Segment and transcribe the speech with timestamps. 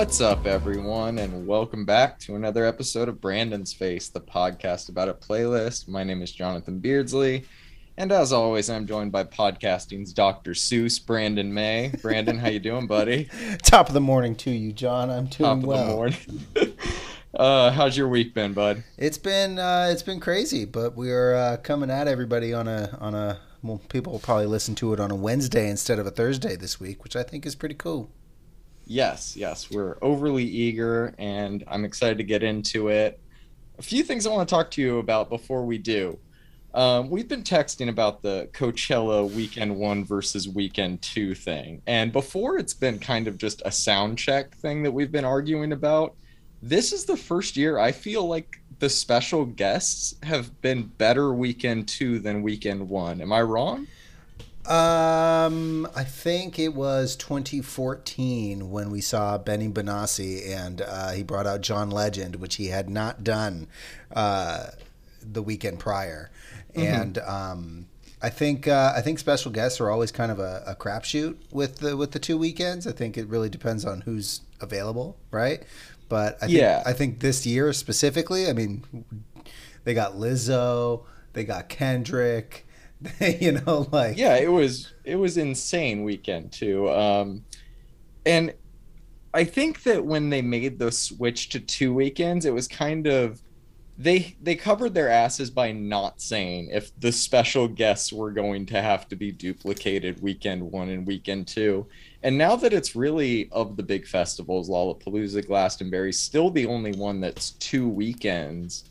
[0.00, 5.10] What's up, everyone, and welcome back to another episode of Brandon's Face, the podcast about
[5.10, 5.88] a playlist.
[5.88, 7.44] My name is Jonathan Beardsley,
[7.98, 10.52] and as always, I'm joined by podcasting's Dr.
[10.52, 11.92] Seuss, Brandon May.
[12.00, 13.28] Brandon, how you doing, buddy?
[13.62, 15.10] Top of the morning to you, John.
[15.10, 15.80] I'm doing Top well.
[15.80, 16.76] of the morning.
[17.34, 18.82] uh, how's your week been, bud?
[18.96, 22.96] It's been uh, it's been crazy, but we are uh, coming at everybody on a
[23.02, 26.10] on a well, people will probably listen to it on a Wednesday instead of a
[26.10, 28.10] Thursday this week, which I think is pretty cool.
[28.90, 33.20] Yes, yes, we're overly eager, and I'm excited to get into it.
[33.78, 36.18] A few things I want to talk to you about before we do.
[36.74, 41.82] Um, we've been texting about the Coachella weekend one versus weekend two thing.
[41.86, 45.70] And before it's been kind of just a sound check thing that we've been arguing
[45.70, 46.16] about.
[46.60, 51.86] This is the first year I feel like the special guests have been better weekend
[51.86, 53.20] two than weekend one.
[53.20, 53.86] Am I wrong?
[54.66, 61.46] Um, I think it was 2014 when we saw Benny Benassi, and uh, he brought
[61.46, 63.66] out John Legend, which he had not done
[64.14, 64.66] uh,
[65.22, 66.30] the weekend prior,
[66.74, 66.82] Mm-hmm.
[66.82, 67.86] and um,
[68.22, 71.78] I think uh, I think special guests are always kind of a, a crapshoot with
[71.78, 72.86] the with the two weekends.
[72.86, 75.64] I think it really depends on who's available, right?
[76.08, 76.82] But I think, Yeah.
[76.86, 78.84] I think this year specifically, I mean,
[79.82, 81.02] they got Lizzo,
[81.32, 82.66] they got Kendrick.
[83.40, 87.42] you know, like yeah it was it was insane weekend too um
[88.26, 88.52] and
[89.32, 93.40] i think that when they made the switch to two weekends it was kind of
[94.00, 98.80] they they covered their asses by not saying if the special guests were going to
[98.80, 101.86] have to be duplicated weekend one and weekend two.
[102.22, 107.20] And now that it's really of the big festivals lollapalooza glastonbury still the only one
[107.20, 108.84] that's two weekends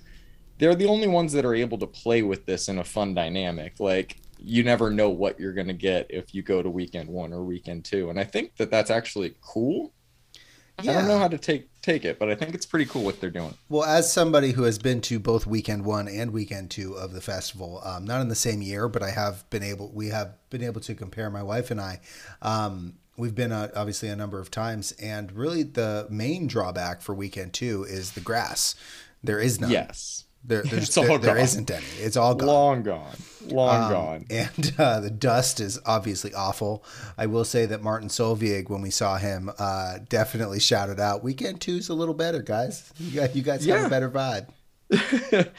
[0.59, 3.79] they're the only ones that are able to play with this in a fun dynamic.
[3.79, 7.33] Like you never know what you're going to get if you go to weekend one
[7.33, 9.93] or weekend two, and I think that that's actually cool.
[10.77, 13.19] I don't know how to take take it, but I think it's pretty cool what
[13.19, 13.53] they're doing.
[13.67, 17.21] Well, as somebody who has been to both weekend one and weekend two of the
[17.21, 20.63] festival, um, not in the same year, but I have been able, we have been
[20.63, 21.99] able to compare my wife and I.
[22.41, 27.13] Um, we've been uh, obviously a number of times, and really the main drawback for
[27.13, 28.75] weekend two is the grass.
[29.23, 29.71] There is none.
[29.71, 31.85] Yes, There, there's, there, there isn't any.
[31.97, 32.47] It's all gone.
[32.47, 33.15] long gone,
[33.47, 34.25] long Um, gone.
[34.29, 36.83] And uh, the dust is obviously awful.
[37.17, 41.61] I will say that Martin Solveig, when we saw him, uh, definitely shouted out, "Weekend
[41.61, 42.91] two's a little better, guys.
[42.99, 44.47] You guys, you guys have a better vibe."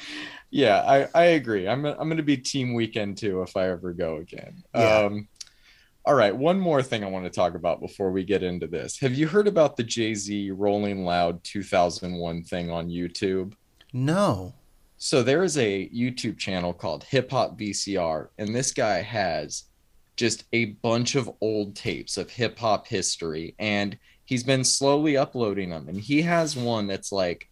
[0.50, 1.68] yeah, I, I agree.
[1.68, 4.62] I'm I'm going to be team weekend Two if I ever go again.
[4.74, 4.98] Yeah.
[4.98, 5.28] Um,
[6.06, 8.98] all right, one more thing I want to talk about before we get into this.
[9.00, 13.52] Have you heard about the Jay Z Rolling Loud 2001 thing on YouTube?
[13.92, 14.54] No.
[15.02, 19.64] So there is a YouTube channel called Hip Hop VCR, and this guy has
[20.14, 23.96] just a bunch of old tapes of hip hop history, and
[24.26, 25.88] he's been slowly uploading them.
[25.88, 27.48] And he has one that's like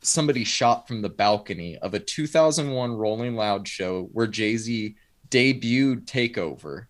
[0.00, 4.96] somebody shot from the balcony of a 2001 Rolling Loud show where Jay Z
[5.28, 6.86] debuted Takeover,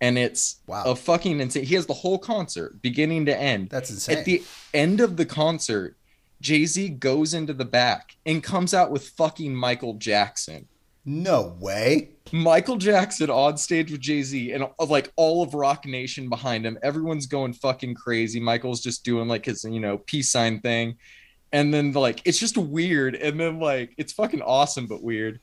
[0.00, 0.82] and it's Wow.
[0.84, 1.62] a fucking insane.
[1.62, 3.70] He has the whole concert, beginning to end.
[3.70, 4.18] That's insane.
[4.18, 4.42] At the
[4.74, 5.96] end of the concert,
[6.42, 10.68] Jay Z goes into the back and comes out with fucking Michael Jackson.
[11.04, 12.10] no way.
[12.32, 16.64] Michael Jackson on stage with Jay Z and uh, like all of Roc Nation behind
[16.64, 16.78] him.
[16.82, 18.40] Everyone's going fucking crazy.
[18.40, 20.96] Michael's just doing like his, you know, peace sign thing.
[21.52, 23.14] And then like it's just weird.
[23.14, 25.40] And then like it's fucking awesome, but weird.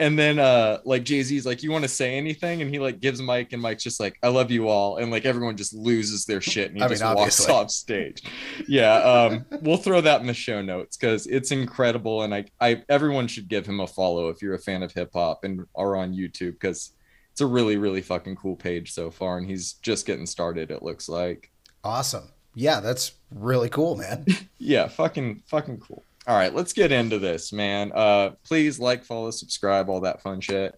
[0.00, 2.62] And then uh like Jay Z's like, you want to say anything?
[2.62, 4.96] And he like gives Mike and Mike's just like, I love you all.
[4.96, 7.18] And like everyone just loses their shit and he I mean, just walks
[7.48, 7.54] obviously.
[7.54, 8.22] off stage.
[8.66, 8.94] Yeah.
[8.94, 12.22] Um, we'll throw that in the show notes because it's incredible.
[12.22, 15.10] And I I everyone should give him a follow if you're a fan of hip
[15.12, 16.92] hop and are on YouTube because
[17.30, 19.38] it's a really, really fucking cool page so far.
[19.38, 21.50] And he's just getting started, it looks like.
[21.84, 22.32] Awesome.
[22.54, 24.26] Yeah, that's really cool, man.
[24.62, 26.02] Yeah, fucking fucking cool.
[26.26, 27.92] All right, let's get into this, man.
[27.92, 30.74] Uh please like, follow, subscribe, all that fun shit.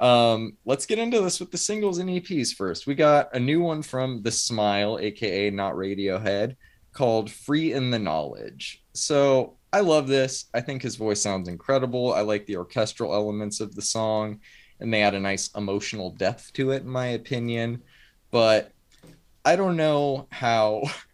[0.00, 2.86] Um, let's get into this with the singles and EPs first.
[2.86, 6.56] We got a new one from The Smile, aka not Radiohead,
[6.92, 8.82] called Free in the Knowledge.
[8.94, 10.46] So I love this.
[10.54, 12.14] I think his voice sounds incredible.
[12.14, 14.40] I like the orchestral elements of the song,
[14.80, 17.82] and they add a nice emotional depth to it, in my opinion.
[18.30, 18.72] But
[19.44, 20.84] I don't know how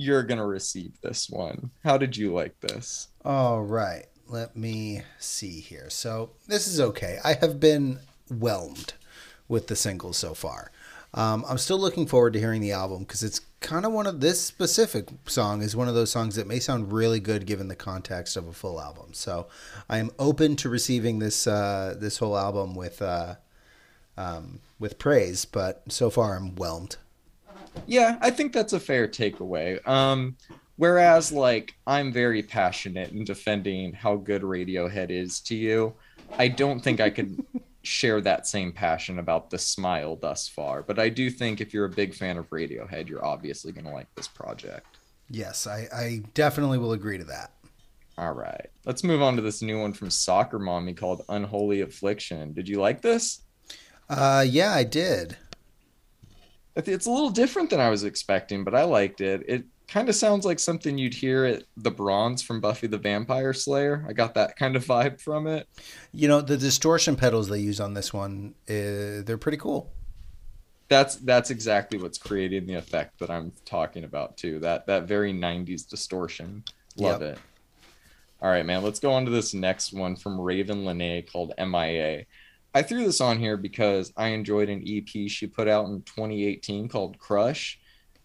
[0.00, 1.70] you're gonna receive this one.
[1.84, 3.08] How did you like this?
[3.22, 4.06] All right.
[4.26, 5.90] Let me see here.
[5.90, 7.18] So this is okay.
[7.22, 7.98] I have been
[8.30, 8.94] whelmed
[9.46, 10.72] with the singles so far.
[11.12, 14.20] Um, I'm still looking forward to hearing the album because it's kind of one of
[14.20, 17.76] this specific song is one of those songs that may sound really good given the
[17.76, 19.12] context of a full album.
[19.12, 19.48] So
[19.88, 23.34] I am open to receiving this uh, this whole album with uh,
[24.16, 26.96] um, with praise, but so far I'm whelmed.
[27.86, 29.86] Yeah, I think that's a fair takeaway.
[29.86, 30.36] Um,
[30.80, 35.92] Whereas, like, I'm very passionate in defending how good Radiohead is to you.
[36.38, 37.44] I don't think I could
[37.82, 40.82] share that same passion about the smile thus far.
[40.82, 43.90] But I do think if you're a big fan of Radiohead, you're obviously going to
[43.90, 44.86] like this project.
[45.28, 47.52] Yes, I, I definitely will agree to that.
[48.16, 48.70] All right.
[48.86, 52.54] Let's move on to this new one from Soccer Mommy called Unholy Affliction.
[52.54, 53.42] Did you like this?
[54.08, 55.36] Uh, yeah, I did.
[56.88, 59.44] It's a little different than I was expecting, but I liked it.
[59.48, 63.52] It kind of sounds like something you'd hear at the Bronze from Buffy the Vampire
[63.52, 64.04] Slayer.
[64.08, 65.68] I got that kind of vibe from it.
[66.12, 69.92] You know, the distortion pedals they use on this one, uh, they're pretty cool.
[70.88, 74.58] That's that's exactly what's creating the effect that I'm talking about too.
[74.58, 76.64] That that very 90s distortion.
[76.96, 77.36] Love yep.
[77.36, 77.38] it.
[78.42, 78.82] All right, man.
[78.82, 82.24] Let's go on to this next one from Raven Lenae called MIA.
[82.74, 86.88] I threw this on here because I enjoyed an EP she put out in 2018
[86.88, 87.80] called Crush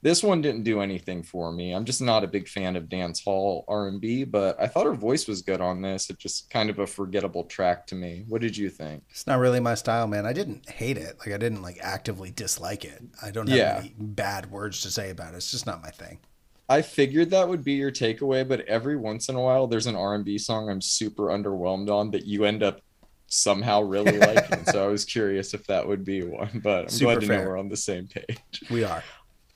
[0.05, 1.73] this one didn't do anything for me.
[1.73, 5.27] I'm just not a big fan of dance hall R&B, but I thought her voice
[5.27, 6.11] was good on this.
[6.11, 8.23] It's just kind of a forgettable track to me.
[8.27, 9.01] What did you think?
[9.09, 10.27] It's not really my style, man.
[10.27, 11.17] I didn't hate it.
[11.17, 13.01] Like I didn't like actively dislike it.
[13.23, 13.77] I don't have yeah.
[13.79, 15.37] any bad words to say about it.
[15.37, 16.19] It's just not my thing.
[16.69, 19.95] I figured that would be your takeaway, but every once in a while there's an
[19.95, 22.79] R&B song I'm super underwhelmed on that you end up
[23.27, 24.65] somehow really like liking.
[24.65, 27.39] so I was curious if that would be one, but I'm super glad to fair.
[27.43, 28.39] know we're on the same page.
[28.69, 29.03] We are.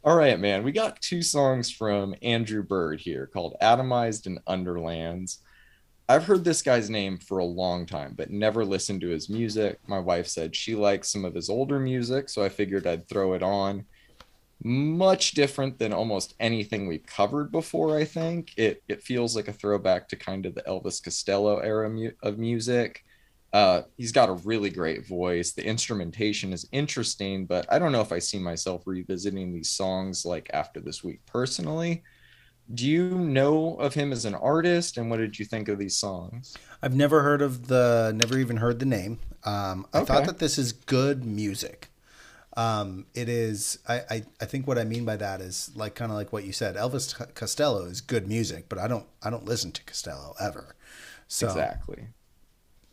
[0.03, 0.63] All right, man.
[0.63, 5.39] We got two songs from Andrew Bird here called Atomized and Underlands.
[6.07, 9.77] I've heard this guy's name for a long time, but never listened to his music.
[9.87, 13.33] My wife said she likes some of his older music, so I figured I'd throw
[13.33, 13.85] it on.
[14.63, 18.53] Much different than almost anything we've covered before, I think.
[18.57, 22.37] It, it feels like a throwback to kind of the Elvis Costello era mu- of
[22.39, 23.03] music.
[23.51, 25.53] Uh, he's got a really great voice.
[25.53, 30.25] The instrumentation is interesting, but I don't know if I see myself revisiting these songs
[30.25, 32.03] like after this week personally.
[32.71, 35.97] Do you know of him as an artist, and what did you think of these
[35.97, 36.55] songs?
[36.83, 39.19] I've never heard of the, never even heard the name.
[39.43, 40.13] Um, I okay.
[40.13, 41.89] thought that this is good music.
[42.55, 43.79] Um, it is.
[43.87, 46.43] I, I, I think what I mean by that is like kind of like what
[46.43, 46.75] you said.
[46.75, 50.75] Elvis Costello is good music, but I don't I don't listen to Costello ever.
[51.27, 52.09] So exactly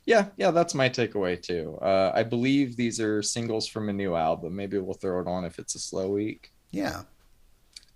[0.06, 1.76] yeah, yeah, that's my takeaway too.
[1.82, 4.54] Uh, I believe these are singles from a new album.
[4.54, 6.52] Maybe we'll throw it on if it's a slow week.
[6.70, 7.02] Yeah.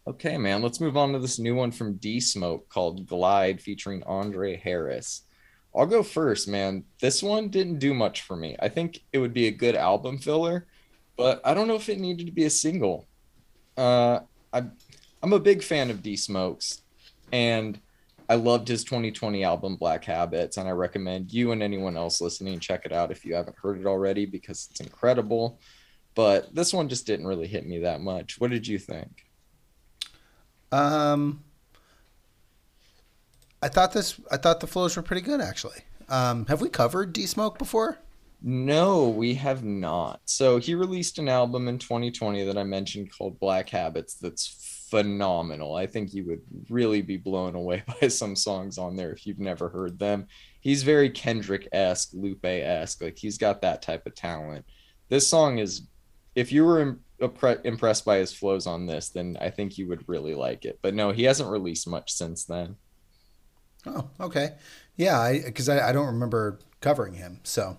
[0.07, 0.61] Okay, man.
[0.61, 5.23] Let's move on to this new one from D Smoke called Glide featuring Andre Harris.
[5.75, 6.85] I'll go first, man.
[7.01, 8.57] This one didn't do much for me.
[8.61, 10.67] I think it would be a good album filler,
[11.17, 13.07] but I don't know if it needed to be a single.
[13.77, 14.21] Uh,
[14.53, 14.73] I'm
[15.23, 16.83] I'm a big fan of D Smokes,
[17.31, 17.79] and
[18.31, 22.61] I loved his 2020 album Black Habits, and I recommend you and anyone else listening
[22.61, 25.59] check it out if you haven't heard it already because it's incredible.
[26.15, 28.41] But this one just didn't really hit me that much.
[28.41, 29.27] What did you think?
[30.71, 31.43] Um,
[33.61, 34.21] I thought this.
[34.31, 35.81] I thought the flows were pretty good actually.
[36.09, 37.99] Um, have we covered D Smoke before?
[38.41, 40.21] No, we have not.
[40.27, 44.47] So he released an album in 2020 that I mentioned called Black Habits that's
[44.91, 45.77] phenomenal.
[45.77, 49.39] I think you would really be blown away by some songs on there if you've
[49.39, 50.27] never heard them.
[50.61, 53.03] He's very Kendrick esque, Lupe esque.
[53.03, 54.65] Like he's got that type of talent.
[55.09, 55.83] This song is,
[56.35, 56.99] if you were
[57.65, 60.79] impressed by his flows on this, then I think you would really like it.
[60.83, 62.77] But no, he hasn't released much since then.
[63.87, 64.57] Oh, okay.
[64.97, 67.41] Yeah, because I, I, I don't remember covering him.
[67.43, 67.79] So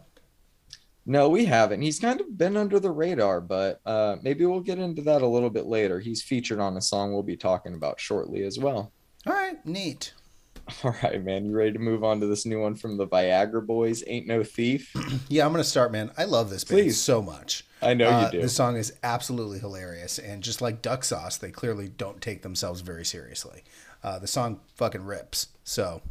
[1.05, 1.81] no, we haven't.
[1.81, 5.27] He's kind of been under the radar, but uh, maybe we'll get into that a
[5.27, 5.99] little bit later.
[5.99, 8.91] He's featured on a song we'll be talking about shortly as well.
[9.25, 10.13] All right, neat.
[10.83, 11.45] All right, man.
[11.45, 14.03] You ready to move on to this new one from the Viagra Boys?
[14.05, 14.93] Ain't no thief.
[15.29, 16.11] yeah, I'm gonna start, man.
[16.17, 16.99] I love this band Please.
[16.99, 17.65] so much.
[17.81, 18.41] I know uh, you do.
[18.41, 22.81] The song is absolutely hilarious, and just like Duck Sauce, they clearly don't take themselves
[22.81, 23.63] very seriously.
[24.03, 25.47] Uh, the song fucking rips.
[25.63, 26.01] So,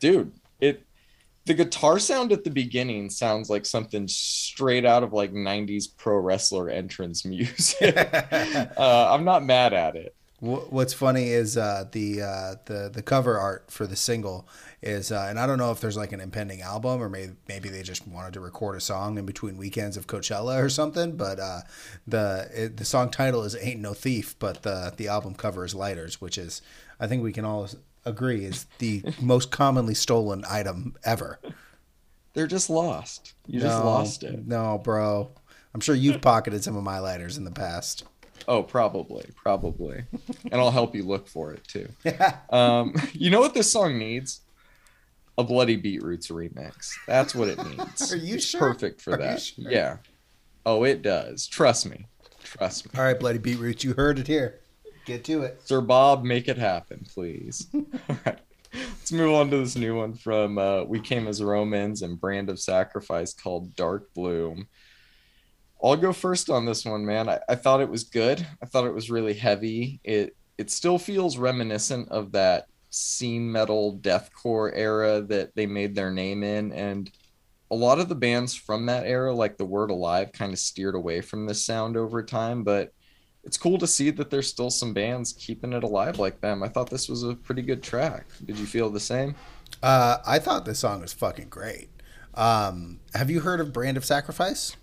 [0.00, 0.84] dude, it
[1.46, 6.16] the guitar sound at the beginning sounds like something straight out of like 90s pro
[6.18, 7.94] wrestler entrance music.
[8.76, 10.14] Uh, i'm not mad at it.
[10.40, 14.46] What's funny is uh, the uh, the the cover art for the single
[14.82, 17.70] is uh, and I don't know if there's like an impending album or maybe maybe
[17.70, 21.40] they just wanted to record a song in between weekends of Coachella or something but
[21.40, 21.60] uh,
[22.06, 25.74] the it, the song title is Ain't No Thief but the the album cover is
[25.74, 26.60] Lighters which is
[27.00, 27.66] I think we can all
[28.04, 31.38] agree is the most commonly stolen item ever.
[32.34, 33.34] They're just lost.
[33.46, 34.46] You no, just lost it.
[34.46, 35.30] No, bro.
[35.72, 38.04] I'm sure you've pocketed some of my lighters in the past.
[38.46, 40.04] Oh, probably, probably,
[40.50, 41.88] and I'll help you look for it too.
[42.54, 44.40] um, you know what this song needs?
[45.38, 46.92] A Bloody Beetroots remix.
[47.06, 48.12] That's what it needs.
[48.12, 48.60] Are you it's sure?
[48.60, 49.40] Perfect for Are that.
[49.40, 49.70] Sure?
[49.70, 49.96] Yeah.
[50.66, 51.46] Oh, it does.
[51.46, 52.06] Trust me.
[52.42, 52.98] Trust me.
[52.98, 54.60] All right, Bloody Beetroots, you heard it here.
[55.04, 55.60] Get to it.
[55.64, 57.68] Sir Bob, make it happen, please.
[57.74, 58.38] All right.
[58.72, 62.48] Let's move on to this new one from uh, We Came as Romans and Brand
[62.48, 64.66] of Sacrifice called Dark Bloom.
[65.82, 67.28] I'll go first on this one, man.
[67.28, 68.44] I, I thought it was good.
[68.62, 70.00] I thought it was really heavy.
[70.02, 76.10] It it still feels reminiscent of that scene metal deathcore era that they made their
[76.10, 77.10] name in, and
[77.70, 80.94] a lot of the bands from that era, like the Word Alive, kind of steered
[80.94, 82.64] away from this sound over time.
[82.64, 82.92] But
[83.44, 86.62] it's cool to see that there's still some bands keeping it alive like them.
[86.62, 88.26] I thought this was a pretty good track.
[88.44, 89.34] Did you feel the same?
[89.82, 91.88] Uh, I thought this song was fucking great.
[92.34, 94.76] Um, have you heard of Brand of Sacrifice?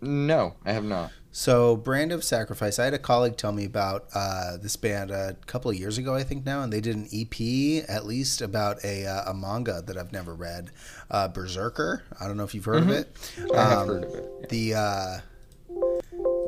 [0.00, 1.10] No, I have not.
[1.34, 5.34] So, Brand of Sacrifice, I had a colleague tell me about uh, this band a
[5.46, 8.84] couple of years ago, I think now, and they did an EP at least about
[8.84, 10.70] a, uh, a manga that I've never read,
[11.10, 12.02] uh, Berserker.
[12.20, 12.90] I don't know if you've heard Mhm.
[12.90, 13.16] of it.
[13.54, 14.24] I have Um, heard of it.
[14.40, 14.46] yeah.
[14.50, 15.18] The uh,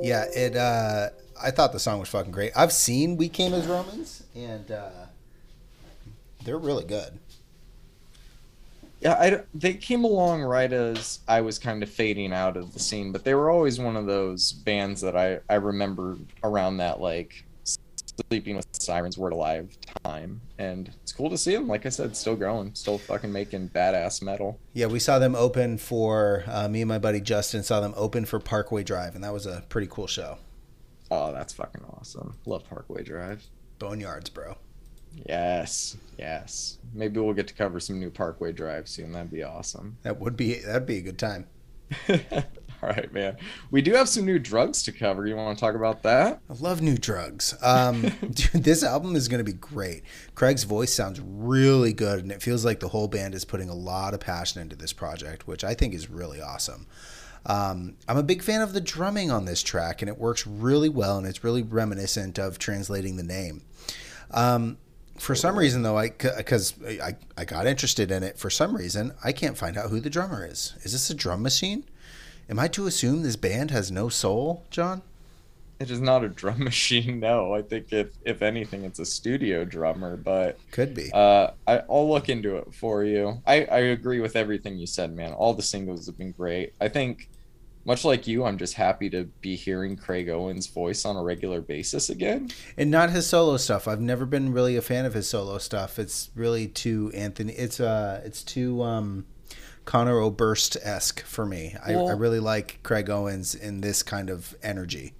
[0.03, 1.15] yeah, it.
[1.45, 2.53] I thought the song was fucking great.
[2.57, 4.91] I've seen We Came as Romans, and uh,
[6.45, 7.19] they're really good.
[9.01, 12.79] Yeah, I, they came along right as I was kind of fading out of the
[12.79, 17.01] scene, but they were always one of those bands that I, I remember around that
[17.01, 17.45] like
[18.31, 22.17] sleeping with sirens word alive time and it's cool to see them like i said
[22.17, 26.83] still growing still fucking making badass metal Yeah, we saw them open for uh, me
[26.83, 29.89] and my buddy Justin saw them open for Parkway Drive, and that was a pretty
[29.91, 30.39] cool show.
[31.15, 33.45] Oh that's fucking awesome love parkway drive
[33.79, 34.57] Boneyards, bro.
[35.27, 39.97] yes yes maybe we'll get to cover some new parkway drive soon that'd be awesome
[40.03, 41.47] That would be that'd be a good time.
[42.09, 43.37] all right man
[43.71, 46.55] we do have some new drugs to cover you want to talk about that I
[46.55, 47.55] love new drugs.
[47.63, 50.03] Um, dude, this album is going to be great.
[50.35, 53.75] Craig's voice sounds really good, and it feels like the whole band is putting a
[53.75, 56.87] lot of passion into this project, which I think is really awesome.
[57.47, 60.89] Um, I'm a big fan of the drumming on this track, and it works really
[60.89, 63.63] well, and it's really reminiscent of translating the name.
[64.31, 64.79] Um,
[65.19, 68.39] for some reason, though, I because I, I got interested in it.
[68.39, 70.75] For some reason, I can't find out who the drummer is.
[70.83, 71.85] Is this a drum machine?
[72.49, 75.03] Am I to assume this band has no soul, John?
[75.81, 77.55] It is not a drum machine, no.
[77.55, 80.17] I think if if anything, it's a studio drummer.
[80.17, 81.11] But Could be.
[81.13, 83.41] uh, I, I'll look into it for you.
[83.47, 85.33] I, I agree with everything you said, man.
[85.33, 86.73] All the singles have been great.
[86.81, 87.29] I think,
[87.85, 91.61] much like you, I'm just happy to be hearing Craig Owens' voice on a regular
[91.61, 92.51] basis again.
[92.77, 93.87] and not his solo stuff.
[93.87, 95.99] I've never been really a fan of his solo stuff.
[95.99, 97.53] It's really too Anthony.
[97.53, 99.27] It's uh, it's too um,
[99.85, 101.77] Conor Oberst esque for me.
[101.85, 105.15] I, I really like Craig Owens in this kind of energy.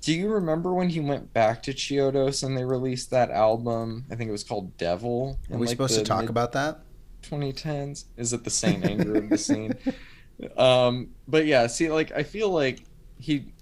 [0.00, 4.04] Do you remember when he went back to Chiodos and they released that album?
[4.10, 5.38] I think it was called Devil.
[5.48, 6.80] Are we like, supposed to talk mid- about that?
[7.22, 9.72] 2010s is it the same anger of the scene
[10.56, 12.84] um but yeah see like i feel like
[13.18, 13.52] he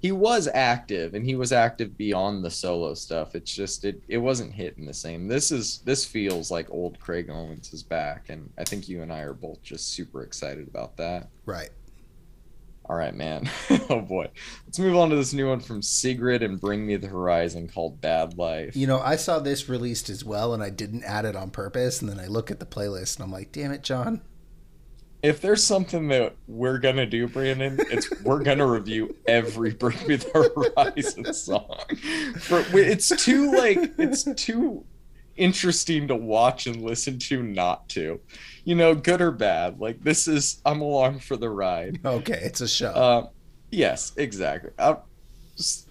[0.00, 4.18] he was active and he was active beyond the solo stuff it's just it it
[4.18, 8.50] wasn't hitting the same this is this feels like old craig owens is back and
[8.58, 11.70] i think you and i are both just super excited about that Right.
[12.86, 13.48] all right man
[13.90, 14.28] oh boy
[14.66, 18.00] let's move on to this new one from sigrid and bring me the horizon called
[18.00, 21.36] bad life You know, I saw this released as well, and I didn't add it
[21.36, 22.00] on purpose.
[22.00, 24.22] And then I look at the playlist, and I'm like, "Damn it, John!"
[25.22, 30.16] If there's something that we're gonna do, Brandon, it's we're gonna review every Bring Me
[30.16, 31.78] the Horizon song.
[32.40, 34.84] For, it's too like it's too
[35.36, 38.20] interesting to watch and listen to, not to.
[38.64, 39.80] You know, good or bad.
[39.80, 42.00] Like this is I'm along for the ride.
[42.04, 42.90] Okay, it's a show.
[42.90, 43.28] Uh,
[43.70, 44.70] yes, exactly.
[44.78, 44.96] i
[45.56, 45.88] just,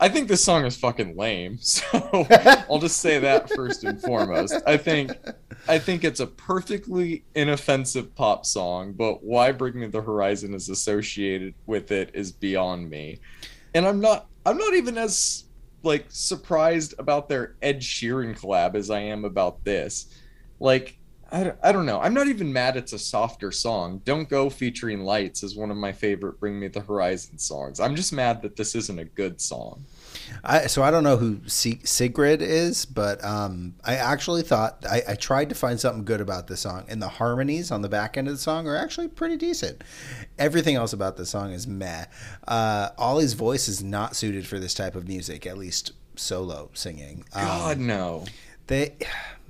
[0.00, 1.58] I think this song is fucking lame.
[1.68, 1.86] So
[2.70, 4.54] I'll just say that first and foremost.
[4.66, 5.12] I think
[5.68, 10.68] I think it's a perfectly inoffensive pop song, but why Bring Me the Horizon is
[10.68, 13.18] associated with it is beyond me.
[13.74, 15.44] And I'm not I'm not even as
[15.82, 20.14] like surprised about their Ed Sheeran collab as I am about this.
[20.60, 20.98] Like
[21.30, 22.00] I, I don't know.
[22.00, 24.00] I'm not even mad it's a softer song.
[24.04, 27.80] Don't Go featuring Lights is one of my favorite Bring Me the Horizon songs.
[27.80, 29.84] I'm just mad that this isn't a good song.
[30.42, 35.02] I, so I don't know who Si- Sigrid is, but um, I actually thought I,
[35.08, 38.16] I tried to find something good about this song, and the harmonies on the back
[38.16, 39.84] end of the song are actually pretty decent.
[40.38, 42.06] Everything else about the song is meh.
[42.46, 47.24] Uh, Oli's voice is not suited for this type of music, at least solo singing.
[47.32, 48.24] Um, God no.
[48.66, 48.94] they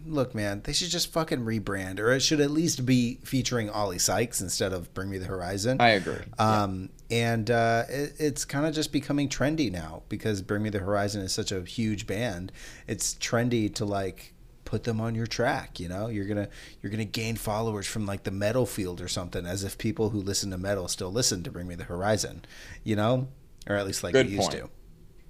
[0.09, 3.99] look, man, they should just fucking rebrand, or it should at least be featuring Oli
[3.99, 5.81] Sykes instead of Bring Me the Horizon.
[5.81, 6.17] I agree.
[6.39, 10.79] Um, and uh, it, it's kind of just becoming trendy now because Bring Me the
[10.81, 12.53] Horizon is such a huge band.
[12.87, 14.35] It's trendy to like
[14.65, 15.81] put them on your track.
[15.81, 16.49] You know, you're gonna
[16.83, 20.21] you're gonna gain followers from like the metal field or something, as if people who
[20.21, 22.45] listen to metal still listen to Bring Me the Horizon.
[22.85, 23.29] You know,
[23.67, 24.65] or at least like Good they used point.
[24.65, 24.71] to.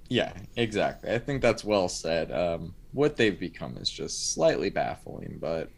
[0.09, 1.11] Yeah, exactly.
[1.11, 2.31] I think that's well said.
[2.31, 5.69] Um, what they've become is just slightly baffling, but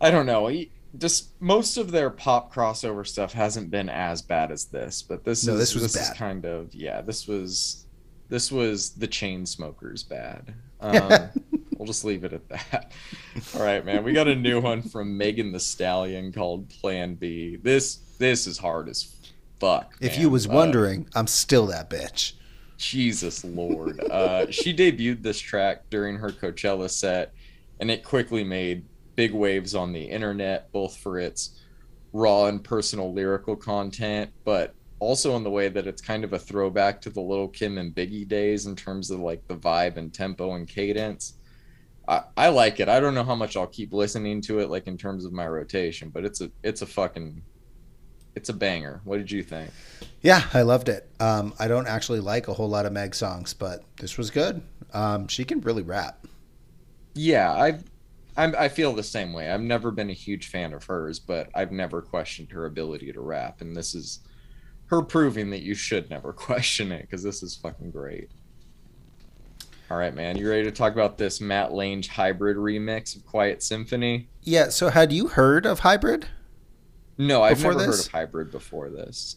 [0.00, 0.50] I don't know.
[0.96, 5.46] Just most of their pop crossover stuff hasn't been as bad as this, but this
[5.46, 6.12] No, is this was this bad.
[6.12, 7.00] is kind of yeah.
[7.02, 7.84] This was
[8.28, 10.54] this was the chain smokers bad.
[10.80, 11.30] Um,
[11.76, 12.92] we'll just leave it at that.
[13.56, 14.04] All right, man.
[14.04, 17.56] We got a new one from Megan Thee Stallion called Plan B.
[17.56, 19.12] This this is hard as
[19.58, 19.96] fuck.
[20.00, 20.20] If man.
[20.20, 22.34] you was Uh, wondering, I'm still that bitch.
[22.78, 24.00] Jesus Lord.
[24.00, 27.34] Uh, she debuted this track during her Coachella set,
[27.80, 28.84] and it quickly made
[29.16, 31.60] big waves on the internet, both for its
[32.12, 36.38] raw and personal lyrical content, but also in the way that it's kind of a
[36.38, 40.14] throwback to the Little Kim and Biggie days in terms of like the vibe and
[40.14, 41.34] tempo and cadence.
[42.06, 42.88] I, I like it.
[42.88, 45.46] I don't know how much I'll keep listening to it, like in terms of my
[45.46, 47.42] rotation, but it's a it's a fucking
[48.34, 49.00] it's a banger.
[49.04, 49.70] What did you think?
[50.20, 51.08] Yeah, I loved it.
[51.20, 54.62] Um, I don't actually like a whole lot of Meg songs, but this was good.
[54.92, 56.26] Um, she can really rap.
[57.14, 57.84] Yeah, I've
[58.36, 59.50] I'm, I feel the same way.
[59.50, 63.20] I've never been a huge fan of hers, but I've never questioned her ability to
[63.20, 64.20] rap, and this is
[64.86, 68.30] her proving that you should never question it because this is fucking great.
[69.90, 73.62] All right, man, you ready to talk about this Matt Lange hybrid remix of Quiet
[73.62, 74.28] Symphony?
[74.42, 74.68] Yeah.
[74.68, 76.28] So, had you heard of Hybrid?
[77.18, 77.86] No, I've never this?
[77.86, 79.36] heard of hybrid before this.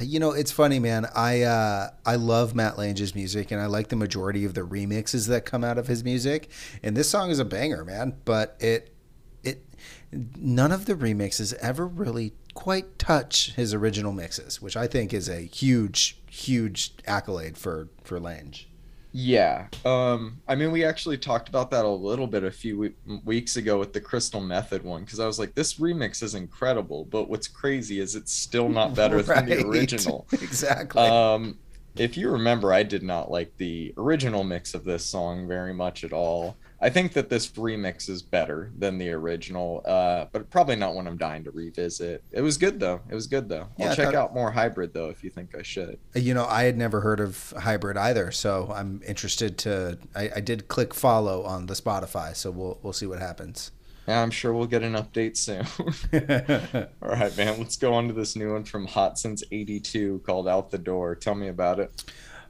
[0.00, 1.06] You know, it's funny, man.
[1.14, 5.28] I uh, I love Matt Lange's music, and I like the majority of the remixes
[5.28, 6.50] that come out of his music.
[6.82, 8.14] And this song is a banger, man.
[8.24, 8.94] But it
[9.42, 9.64] it
[10.12, 15.28] none of the remixes ever really quite touch his original mixes, which I think is
[15.28, 18.66] a huge, huge accolade for for Lange.
[19.12, 19.66] Yeah.
[19.84, 23.56] Um, I mean, we actually talked about that a little bit a few we- weeks
[23.56, 27.28] ago with the Crystal Method one because I was like, this remix is incredible, but
[27.28, 30.26] what's crazy is it's still not better than the original.
[30.32, 31.02] exactly.
[31.02, 31.58] Um,
[31.96, 36.04] if you remember, I did not like the original mix of this song very much
[36.04, 36.56] at all.
[36.82, 41.06] I think that this remix is better than the original, uh, but probably not one
[41.06, 42.24] I'm dying to revisit.
[42.32, 43.00] It was good though.
[43.08, 43.68] It was good though.
[43.78, 46.00] I'll I check out more hybrid though if you think I should.
[46.14, 49.96] You know, I had never heard of hybrid either, so I'm interested to.
[50.16, 53.70] I, I did click follow on the Spotify, so we'll we'll see what happens.
[54.08, 55.64] Yeah, I'm sure we'll get an update soon.
[57.02, 57.58] All right, man.
[57.58, 61.16] Let's go on to this new one from Hot Since '82 called "Out the Door."
[61.16, 62.04] Tell me about it.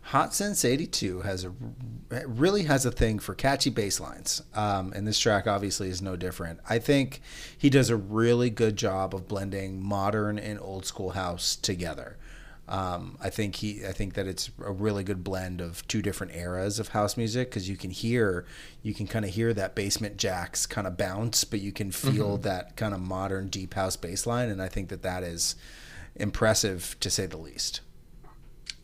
[0.07, 1.53] Hot Since 82 has a
[2.27, 6.17] really has a thing for catchy bass lines, um, and this track obviously is no
[6.17, 6.61] different.
[6.69, 7.23] I think
[7.57, 12.19] he does a really good job of blending modern and old school house together.
[12.69, 16.35] Um, I think he, I think that it's a really good blend of two different
[16.35, 18.47] eras of house music because you can hear,
[18.83, 22.39] you can kind of hear that Basement Jaxx kind of bounce, but you can feel
[22.39, 25.57] that kind of modern deep house bass line, and I think that that is
[26.15, 27.81] impressive to say the least.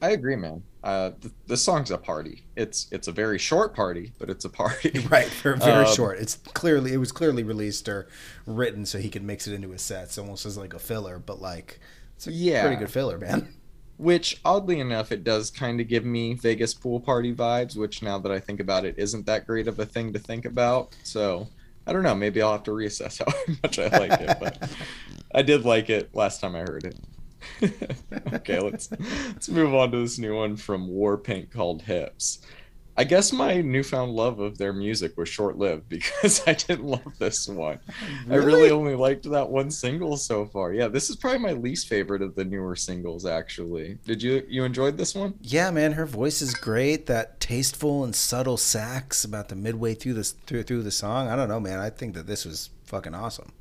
[0.00, 0.62] I agree, man.
[0.88, 2.44] Uh, th- this song's a party.
[2.57, 4.90] It's it's a very short party, but it's a party.
[5.11, 6.18] Right, for very Um, short.
[6.18, 8.09] It's clearly it was clearly released or
[8.46, 11.42] written so he could mix it into his sets, almost as like a filler, but
[11.42, 11.79] like
[12.16, 12.62] it's a Yeah.
[12.62, 13.55] pretty good filler, man.
[13.98, 17.77] Which, oddly enough, it does kind of give me Vegas pool party vibes.
[17.77, 20.44] Which, now that I think about it, isn't that great of a thing to think
[20.46, 20.96] about.
[21.03, 21.48] So,
[21.87, 22.14] I don't know.
[22.14, 24.38] Maybe I'll have to reassess how much I like it.
[24.40, 24.70] But
[25.35, 26.96] I did like it last time I heard it.
[28.32, 32.40] okay, let's let's move on to this new one from Warpaint called Hips.
[32.98, 37.46] I guess my newfound love of their music was short-lived because I didn't love this
[37.46, 37.78] one.
[38.28, 40.72] I really only liked that one single so far.
[40.72, 43.24] Yeah, this is probably my least favorite of the newer singles.
[43.24, 45.34] Actually, did you you enjoyed this one?
[45.42, 47.06] Yeah, man, her voice is great.
[47.06, 51.28] That tasteful and subtle sax about the midway through this through through the song.
[51.28, 51.78] I don't know, man.
[51.78, 53.52] I think that this was fucking awesome.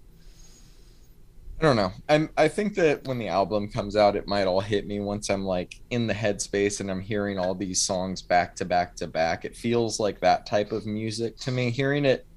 [1.59, 1.91] I don't know.
[2.07, 5.29] I'm I think that when the album comes out, it might all hit me once
[5.29, 9.07] I'm like in the headspace and I'm hearing all these songs back to back to
[9.07, 9.43] back.
[9.43, 11.71] It feels like that type of music to me.
[11.71, 12.27] Hearing it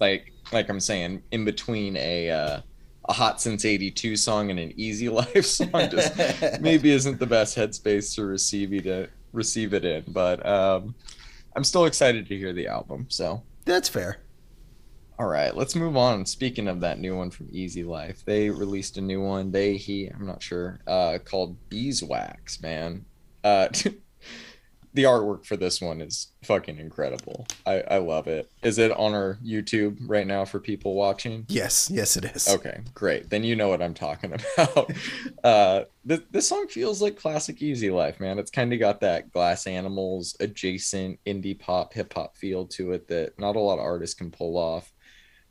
[0.00, 2.60] like like I'm saying in between a uh,
[3.06, 6.16] a hot since 82 song and an easy life song just
[6.60, 10.94] maybe isn't the best headspace to receive it receive it in, but um
[11.54, 13.06] I'm still excited to hear the album.
[13.10, 14.20] So That's fair.
[15.20, 16.24] All right, let's move on.
[16.24, 19.50] Speaking of that new one from Easy Life, they released a new one.
[19.50, 23.04] They, he, I'm not sure, uh, called Beeswax, man.
[23.44, 23.68] Uh,
[24.94, 27.46] the artwork for this one is fucking incredible.
[27.66, 28.50] I, I love it.
[28.62, 31.44] Is it on our YouTube right now for people watching?
[31.48, 32.48] Yes, yes, it is.
[32.48, 33.28] Okay, great.
[33.28, 34.90] Then you know what I'm talking about.
[35.44, 38.38] uh, this, this song feels like classic Easy Life, man.
[38.38, 43.06] It's kind of got that Glass Animals adjacent indie pop, hip hop feel to it
[43.08, 44.90] that not a lot of artists can pull off.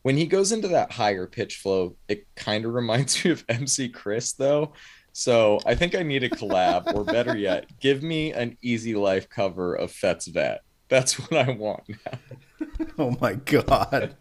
[0.02, 3.90] When he goes into that higher pitch flow, it kind of reminds me of MC
[3.90, 4.74] Chris, though.
[5.12, 9.28] So I think I need a collab, or better yet, give me an Easy Life
[9.30, 10.62] cover of Fett's Vette.
[10.88, 12.20] That's what I want now.
[12.98, 14.16] oh my god.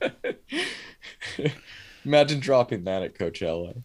[2.05, 3.83] Imagine dropping that at Coachella.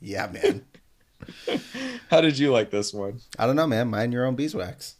[0.00, 0.64] yeah, man.
[2.08, 3.20] How did you like this one?
[3.38, 3.88] I don't know, man.
[3.88, 4.96] Mind your own beeswax.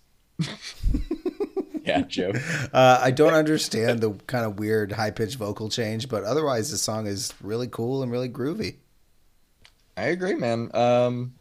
[1.90, 2.32] Yeah, Joe.
[2.72, 6.78] Uh, I don't understand the kind of weird high pitched vocal change, but otherwise, the
[6.78, 8.76] song is really cool and really groovy.
[9.96, 10.70] I agree, man.
[10.72, 11.34] Um,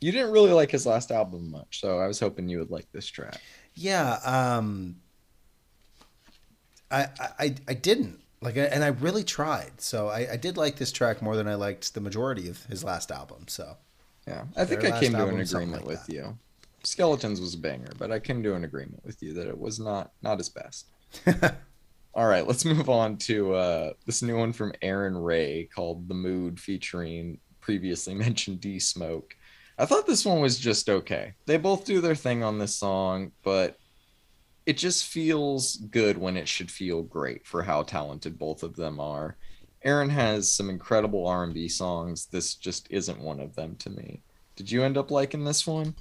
[0.00, 2.90] you didn't really like his last album much, so I was hoping you would like
[2.92, 3.40] this track.
[3.74, 4.96] Yeah, um,
[6.90, 9.80] I, I I didn't like, and I really tried.
[9.80, 12.84] So I, I did like this track more than I liked the majority of his
[12.84, 13.46] last album.
[13.48, 13.76] So
[14.28, 16.12] yeah, I think I came to an agreement like with that.
[16.12, 16.38] you.
[16.86, 19.80] Skeletons was a banger, but I came to an agreement with you that it was
[19.80, 20.86] not not his best.
[22.14, 26.14] All right, let's move on to uh, this new one from Arin Ray called "The
[26.14, 29.34] Mood," featuring previously mentioned D Smoke.
[29.78, 31.34] I thought this one was just okay.
[31.44, 33.78] They both do their thing on this song, but
[34.64, 39.00] it just feels good when it should feel great for how talented both of them
[39.00, 39.36] are.
[39.82, 42.26] Aaron has some incredible R&B songs.
[42.26, 44.22] This just isn't one of them to me.
[44.56, 45.94] Did you end up liking this one?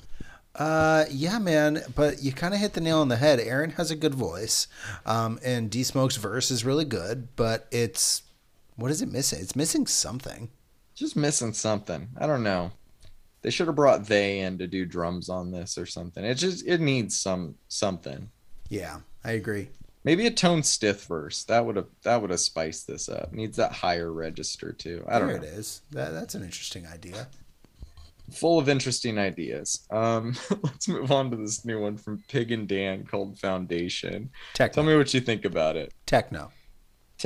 [0.55, 1.83] Uh, yeah, man.
[1.93, 3.39] But you kind of hit the nail on the head.
[3.39, 4.67] Arin has a good voice,
[5.05, 7.35] um, and D Smoke's verse is really good.
[7.35, 8.23] But it's
[8.75, 9.39] what is it missing?
[9.41, 10.49] It's missing something.
[10.95, 12.09] Just missing something.
[12.17, 12.71] I don't know.
[13.41, 16.23] They should have brought they in to do drums on this or something.
[16.23, 18.29] It just it needs some something.
[18.69, 19.69] Yeah, I agree.
[20.03, 21.43] Maybe a Tone Stith verse.
[21.43, 23.33] That would have that would have spiced this up.
[23.33, 25.03] Needs that higher register too.
[25.07, 25.43] I don't there know.
[25.43, 25.81] it is.
[25.91, 27.27] That, that's an interesting idea
[28.31, 29.87] full of interesting ideas.
[29.91, 34.29] Um, let's move on to this new one from Pig and Dan called Foundation.
[34.53, 34.73] Techno.
[34.73, 35.93] Tell me what you think about it.
[36.05, 36.51] Techno.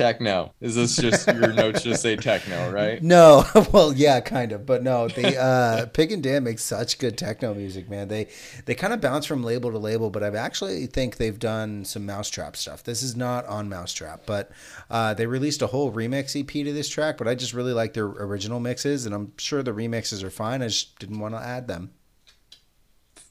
[0.00, 0.54] Techno.
[0.62, 3.02] Is this just your notes just say techno, right?
[3.02, 3.44] No.
[3.72, 4.64] Well, yeah, kind of.
[4.64, 8.08] But no, the uh Pig and Dan makes such good techno music, man.
[8.08, 8.28] They
[8.64, 12.06] they kind of bounce from label to label, but I actually think they've done some
[12.06, 12.82] Mau5trap stuff.
[12.82, 14.50] This is not on Mau5trap, but
[14.88, 17.92] uh, they released a whole remix EP to this track, but I just really like
[17.92, 20.62] their original mixes and I'm sure the remixes are fine.
[20.62, 21.90] I just didn't want to add them.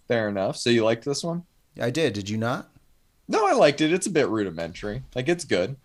[0.07, 0.57] Fair enough.
[0.57, 1.43] So you liked this one?
[1.81, 2.13] I did.
[2.13, 2.69] Did you not?
[3.27, 3.91] No, I liked it.
[3.91, 5.03] It's a bit rudimentary.
[5.15, 5.75] Like it's good.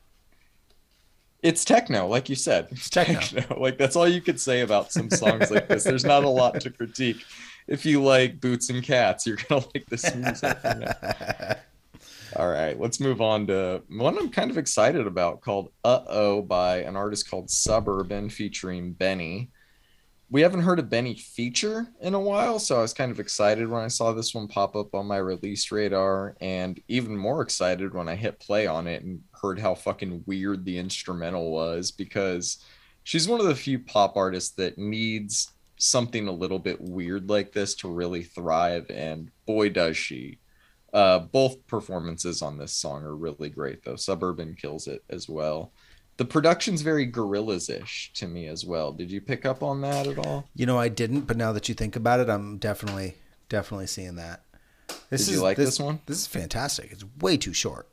[1.44, 2.68] It's techno, like you said.
[2.70, 3.20] It's techno.
[3.20, 3.60] techno.
[3.60, 5.84] Like that's all you could say about some songs like this.
[5.84, 7.22] There's not a lot to critique.
[7.68, 10.56] If you like Boots and Cats, you're gonna like this music.
[12.34, 16.40] all right, let's move on to one I'm kind of excited about called "Uh Oh"
[16.40, 19.50] by an artist called Suburban, featuring BENEE
[20.34, 23.68] we haven't heard a BENEE feature in a while, so I was kind of excited
[23.68, 27.94] when I saw this one pop up on my release radar, and even more excited
[27.94, 32.58] when I hit play on it and heard how fucking weird the instrumental was because
[33.04, 37.52] she's one of the few pop artists that needs something a little bit weird like
[37.52, 40.40] this to really thrive, and boy, does she.
[40.92, 43.94] Uh, both performances on this song are really great, though.
[43.94, 45.70] Suburban kills it as well
[46.16, 48.92] the production's very Gorillaz ish to me as well.
[48.92, 50.48] Did you pick up on that at all?
[50.54, 53.16] You know, I didn't, but now that you think about it, I'm definitely
[53.48, 54.42] definitely seeing that.
[55.10, 56.00] This Did is, you like this, this, one?
[56.06, 56.92] This is fantastic.
[56.92, 57.88] It's way too short.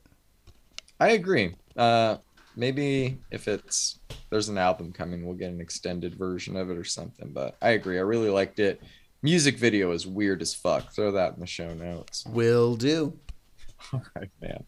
[1.00, 1.56] I agree.
[1.76, 2.18] Uh,
[2.56, 6.84] maybe if it's there's an album coming, we'll get an extended version of it or
[6.84, 7.32] something.
[7.34, 7.98] But I agree.
[7.98, 8.82] I really liked it.
[9.24, 10.92] Music video is weird as fuck.
[10.94, 12.26] Throw that in the show notes.
[12.28, 13.18] Will do.
[13.94, 14.64] All right, man.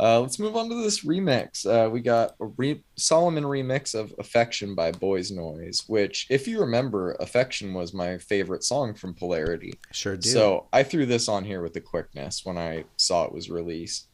[0.00, 1.66] Uh, let's move on to this remix.
[1.66, 6.60] Uh, we got a re- Solomun remix of Affection by Boys Noize, which, if you
[6.60, 9.72] remember, Affection was my favorite song from Polarity.
[9.92, 10.28] Sure do.
[10.28, 14.06] So I threw this on here with the quickness when I saw it was released.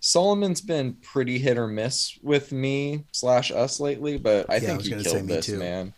[0.00, 4.80] Solomun's been pretty hit or miss with me slash us lately, but I yeah, think
[4.80, 5.94] I he killed this, man.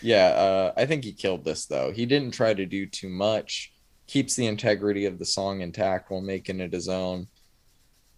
[0.00, 1.90] Yeah, uh, I think he killed this though.
[1.90, 3.72] He didn't try to do too much,
[4.06, 7.28] keeps the integrity of the song intact while making it his own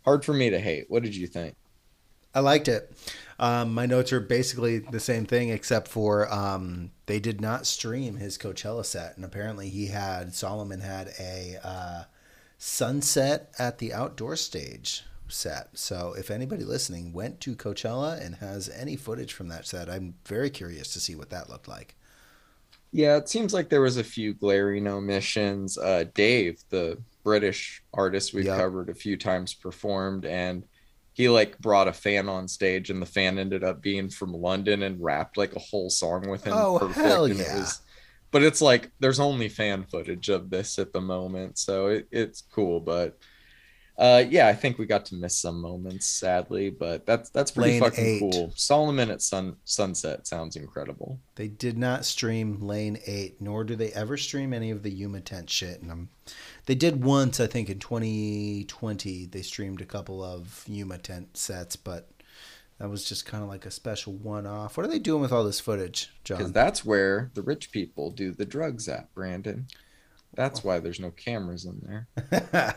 [0.09, 0.87] hard for me to hate.
[0.89, 1.55] What did you think?
[2.35, 2.91] I liked it.
[3.39, 8.17] Um, my notes are basically the same thing, except for um, they did not stream
[8.17, 12.03] his Coachella set, and apparently he had Solomun had a uh,
[12.57, 15.69] sunset at the outdoor stage set.
[15.75, 20.15] So if anybody listening went to Coachella and has any footage from that set, I'm
[20.27, 21.97] very curious to see what that looked like.
[22.93, 25.77] Yeah, it seems like there was a few glaring omissions.
[25.77, 26.97] Uh, Dave, the
[27.29, 28.59] British artist we've yep.
[28.63, 30.65] covered a few times performed and
[31.13, 34.83] he like brought a fan on stage and the fan ended up being from London
[34.85, 36.63] and rapped like a whole song with him.
[36.65, 37.07] Oh perfect.
[37.07, 37.43] hell yeah.
[37.43, 37.83] It was,
[38.31, 42.43] but it's like there's only fan footage of this at the moment, so it, it's
[42.55, 42.81] cool.
[42.81, 43.19] But
[43.99, 47.73] Uh, yeah, I think we got to miss some moments, sadly, but that's that's pretty
[47.73, 48.21] Lane fucking eight.
[48.21, 48.53] cool.
[48.57, 51.19] Solomun at sun sunset sounds incredible.
[51.35, 55.21] They did not stream Lane Eight, nor do they ever stream any of the Yuma
[55.21, 55.83] Tent shit.
[55.83, 56.09] And I'm,
[56.69, 59.25] they did once, I think, in 2020.
[59.25, 62.11] They streamed a couple of Yuma Tent sets, but
[62.79, 64.77] that was just kind of like a special one-off.
[64.77, 66.37] What are they doing with all this footage, John?
[66.37, 69.67] Because that's where the rich people do the drugs at, Brandon.
[70.35, 72.07] That's why there's no cameras in there.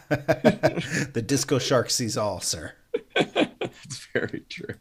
[1.14, 2.74] the Disco Shark sees all, sir.
[3.86, 4.76] It's very true.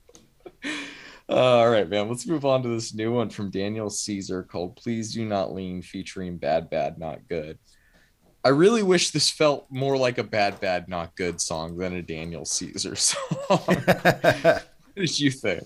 [1.29, 2.09] Uh, all right, man.
[2.09, 5.81] Let's move on to this new one from Daniel Caesar called "Please Do Not Lean,"
[5.81, 7.59] featuring "Bad Bad Not Good."
[8.45, 12.03] I really wish this felt more like a "Bad Bad Not Good" song than a
[12.03, 13.19] Daniel Caesar song.
[13.49, 14.65] what
[14.97, 15.65] did you think?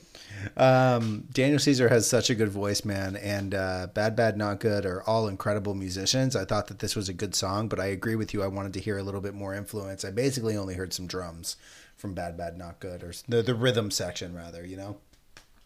[0.57, 4.85] Um, Daniel Caesar has such a good voice, man, and uh, Bad Bad Not Good
[4.85, 6.37] are all incredible musicians.
[6.37, 8.43] I thought that this was a good song, but I agree with you.
[8.43, 10.05] I wanted to hear a little bit more influence.
[10.05, 11.57] I basically only heard some drums
[11.97, 14.67] from Bad Bad Not Good, or the the rhythm section rather.
[14.67, 14.97] You know.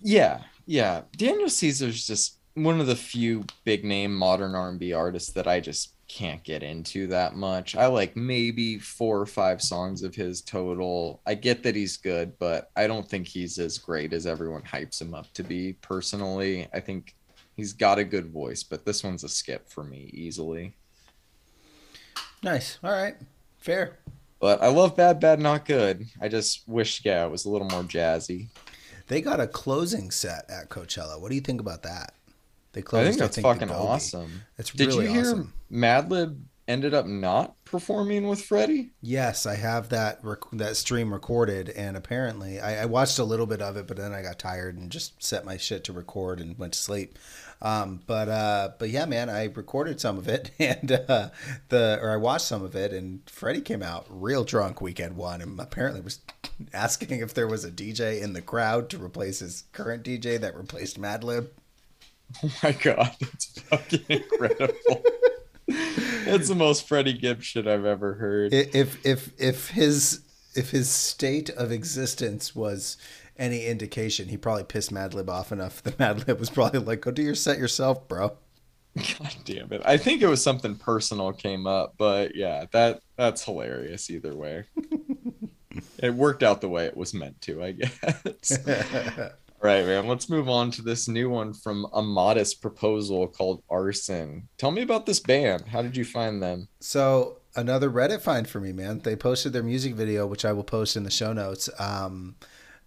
[0.00, 1.02] Yeah, yeah.
[1.16, 5.92] Daniel Caesar's just one of the few big name modern R&B artists that I just
[6.08, 7.76] can't get into that much.
[7.76, 11.20] I like maybe four or five songs of his total.
[11.26, 15.00] I get that he's good, but I don't think he's as great as everyone hypes
[15.00, 16.66] him up to be personally.
[16.72, 17.14] I think
[17.56, 20.74] he's got a good voice, but this one's a skip for me easily.
[22.42, 22.78] Nice.
[22.82, 23.16] All right.
[23.58, 23.98] Fair.
[24.40, 26.06] But I love Bad Bad Not Good.
[26.20, 28.48] I just wish yeah, it was a little more jazzy.
[29.08, 31.20] They got a closing set at Coachella.
[31.20, 32.14] What do you think about that?
[32.82, 33.88] They I think that's the fucking Dolby.
[33.88, 34.42] awesome.
[34.56, 35.52] It's Did really you hear awesome.
[35.70, 38.90] Madlib ended up not performing with Freddie?
[39.00, 43.46] Yes, I have that rec- that stream recorded, and apparently I, I watched a little
[43.46, 46.40] bit of it, but then I got tired and just set my shit to record
[46.40, 47.18] and went to sleep.
[47.60, 51.30] Um, but uh, but yeah, man, I recorded some of it, and uh,
[51.70, 55.40] the or I watched some of it, and Freddie came out real drunk weekend one,
[55.40, 56.20] and apparently was
[56.74, 60.56] asking if there was a DJ in the crowd to replace his current DJ that
[60.56, 61.48] replaced Madlib.
[62.42, 65.02] Oh my god, that's fucking incredible.
[66.24, 68.52] that's the most Freddie Gibbs shit I've ever heard.
[68.52, 70.20] If if if his
[70.54, 72.96] if his state of existence was
[73.38, 75.82] any indication, he probably pissed Madlib off enough.
[75.84, 78.36] that Madlib was probably like, "Go do your set yourself, bro."
[78.96, 79.82] God damn it.
[79.84, 84.64] I think it was something personal came up, but yeah, that that's hilarious either way.
[85.98, 88.58] it worked out the way it was meant to, I guess.
[89.60, 90.06] Right, man.
[90.06, 94.48] Let's move on to this new one from a modest proposal called Arson.
[94.56, 95.66] Tell me about this band.
[95.68, 96.68] How did you find them?
[96.80, 99.00] so another Reddit find for me, man.
[99.00, 101.68] They posted their music video, which I will post in the show notes.
[101.78, 102.36] Um,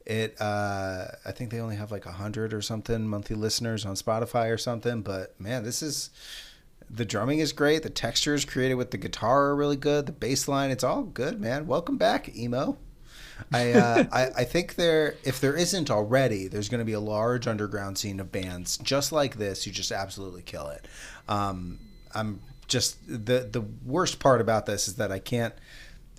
[0.05, 3.95] it uh, I think they only have like a hundred or something monthly listeners on
[3.95, 5.01] Spotify or something.
[5.01, 6.10] But man, this is
[6.89, 7.84] the drumming is great.
[7.84, 10.05] The textures created with the guitar are really good.
[10.05, 11.67] The bass line, it's all good, man.
[11.67, 12.77] Welcome back, emo.
[13.51, 16.99] I, uh, I I think there, if there isn't already, there's going to be a
[16.99, 19.65] large underground scene of bands just like this.
[19.65, 20.86] You just absolutely kill it.
[21.27, 21.80] Um,
[22.13, 25.54] I'm just the the worst part about this is that I can't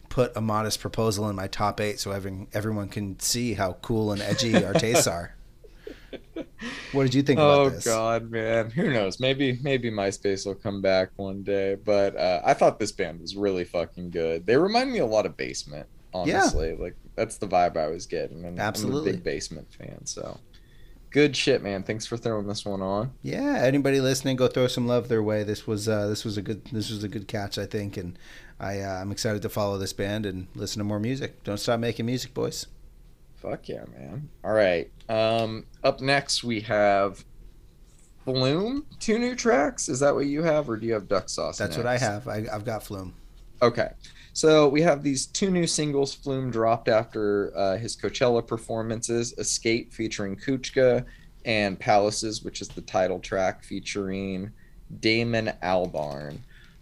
[0.09, 4.13] put a modest proposal in my top eight so everyone everyone can see how cool
[4.13, 5.35] and edgy our tastes are.
[6.93, 7.85] What did you think Oh about this?
[7.85, 8.71] God, man.
[8.71, 9.19] Who knows?
[9.19, 11.75] Maybe maybe MySpace will come back one day.
[11.75, 14.47] But uh, I thought this band was really fucking good.
[14.47, 16.77] They remind me a lot of Basement, honestly.
[16.77, 18.45] Like that's the vibe I was getting.
[18.45, 19.11] And Absolutely.
[19.11, 20.07] I'm a big Basement fan.
[20.07, 20.39] So
[21.11, 21.83] good shit, man.
[21.83, 23.13] Thanks for throwing this one on.
[23.23, 25.45] Yeah, anybody listening, go throw some love their way.
[25.45, 28.19] This was uh, this was a good this was a good catch, I think, and
[28.59, 31.45] I uh, I'm excited to follow this band and listen to more music.
[31.45, 32.67] Don't stop making music, boys.
[33.37, 34.29] Fuck yeah, man.
[34.45, 34.91] All right.
[35.09, 37.25] Um, up next we have
[38.25, 38.87] Flume.
[39.01, 39.89] Two new tracks.
[39.89, 41.59] Is that what you have, or do you have Duck Sauce?
[41.59, 42.29] That's what I have.
[42.29, 43.15] I, I've got Flume.
[43.61, 43.91] Okay.
[44.33, 49.93] So we have these two new singles Flume dropped after uh, his Coachella performances Escape
[49.93, 51.05] featuring Kuchka
[51.45, 54.51] and Palaces, which is the title track featuring
[55.01, 56.39] Damon Albarn.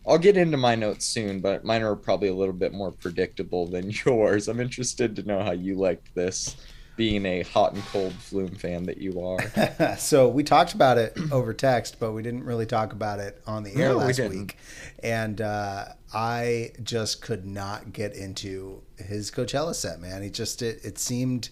[0.07, 3.67] I'll get into my notes soon, but mine are probably a little bit more predictable
[3.67, 4.49] than yours.
[4.49, 6.57] I'm interested to know how you liked this,
[6.97, 9.97] being a hot and cold Flume fan that you are.
[9.99, 13.63] so we talked about it over text, but we didn't really talk about it on
[13.63, 14.39] the air No, last didn't.
[14.39, 14.57] week.
[15.03, 20.23] And uh, I just could not get into his Coachella set, man.
[20.23, 21.51] He just it, it seemed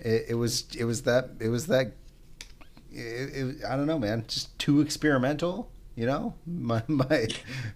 [0.00, 1.92] it, it was it was that it was that
[2.92, 3.00] it,
[3.34, 4.24] it, I don't know, man.
[4.28, 5.71] Just too experimental.
[5.94, 7.28] You know, my my,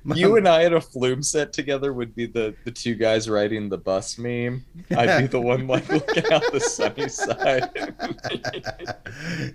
[0.03, 3.29] my You and I at a Flume set together would be the, the two guys
[3.29, 4.65] riding the bus meme.
[4.91, 7.69] I'd be the one like looking out the sunny side.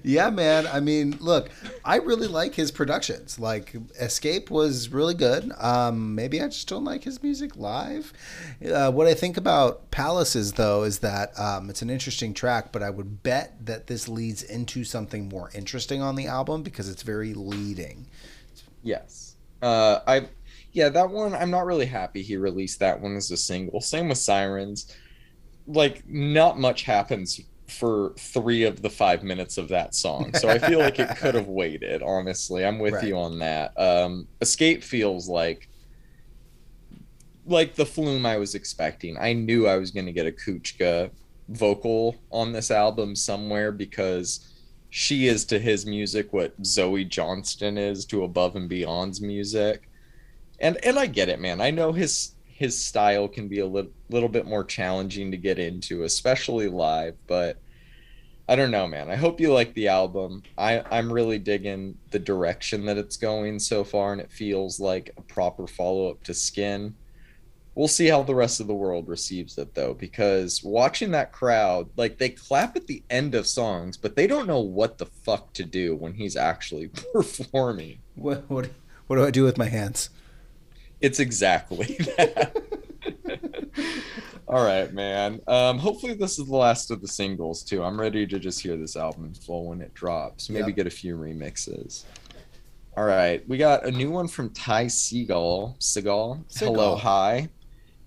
[0.04, 0.68] yeah, man.
[0.68, 1.50] I mean, look,
[1.84, 3.40] I really like his productions.
[3.40, 5.52] Like Escape was really good.
[5.58, 8.14] Um, maybe I just don't like his music live.
[8.64, 12.84] Uh, what I think about Palaces though is that um, it's an interesting track, but
[12.84, 17.04] I would bet that this leads into something more interesting on the album because it's
[17.04, 18.06] very leading.
[18.84, 19.36] Yes.
[19.62, 20.28] Uh, I
[20.74, 23.82] yeah, that one I'm not really happy he released that one as a single.
[23.82, 24.96] Same with Sirens.
[25.68, 30.34] Like not much happens for three of the five minutes of that song.
[30.34, 32.66] So I feel like it could have waited, honestly.
[32.66, 33.08] I'm with right.
[33.08, 33.78] you on that.
[33.80, 35.70] Um, Escape feels like
[37.46, 39.18] like the Flume I was expecting.
[39.18, 41.12] I knew I was gonna get a Kučka
[41.50, 44.51] vocal on this album somewhere because
[44.94, 49.90] she is to his music what Zoe Johnston is to Above and Beyond's music.
[50.60, 51.62] And and I get it, man.
[51.62, 55.58] I know his his style can be a little little bit more challenging to get
[55.58, 57.58] into, especially live, but
[58.50, 59.10] I don't know, man.
[59.10, 60.44] I hope you like the album.
[60.58, 65.14] I I'm really digging the direction that it's going so far and it feels like
[65.16, 66.94] a proper follow-up to Skin
[67.76, 71.90] we'll see how the rest of the world receives it though because watching that crowd
[71.96, 75.54] like they clap at the end of songs but they don't know what the fuck
[75.54, 78.00] to do when he's actually performing.
[78.16, 78.70] What what,
[79.08, 80.10] what do i do with my hands?
[81.00, 82.56] It's exactly that.
[84.48, 85.40] All right man.
[85.48, 87.84] Um hopefully this is the last of the singles too.
[87.84, 90.50] I'm ready to just hear this album in full when it drops.
[90.50, 90.76] Maybe yep.
[90.76, 92.04] get a few remixes.
[92.98, 95.80] All right, we got a new one from Ty Segall.
[95.80, 97.48] Segall, hello, hi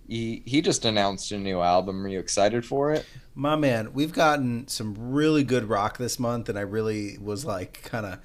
[0.07, 2.05] he he just announced a new album.
[2.05, 3.07] Are you excited for it?
[3.35, 7.83] My man, we've gotten some really good rock this month, and I really was like
[7.85, 8.19] kind of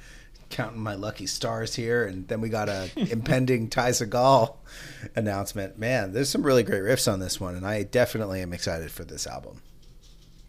[0.50, 2.06] counting my lucky stars here.
[2.06, 4.58] And then we got a impending Ty Segall
[5.16, 5.78] announcement.
[5.78, 9.04] Man, there's some really great riffs on this one, and I definitely am excited for
[9.04, 9.62] this album.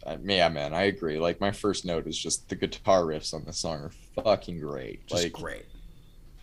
[0.05, 1.19] Uh, yeah, man, I agree.
[1.19, 3.91] Like my first note is just the guitar riffs on this song are
[4.23, 5.05] fucking great.
[5.07, 5.65] Just like great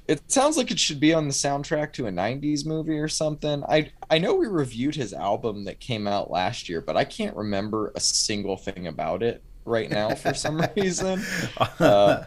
[0.09, 3.63] it sounds like it should be on the soundtrack to a 90s movie or something.
[3.69, 7.37] I I know we reviewed his album that came out last year, but I can't
[7.37, 11.23] remember a single thing about it right now for some reason.
[11.79, 12.25] Uh,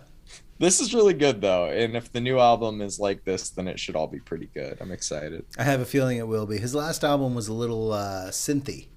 [0.60, 3.80] this is really good though, and if the new album is like this, then it
[3.80, 4.78] should all be pretty good.
[4.80, 5.44] I'm excited.
[5.58, 6.60] I have a feeling it will be.
[6.60, 8.89] His last album was a little uh, synthy.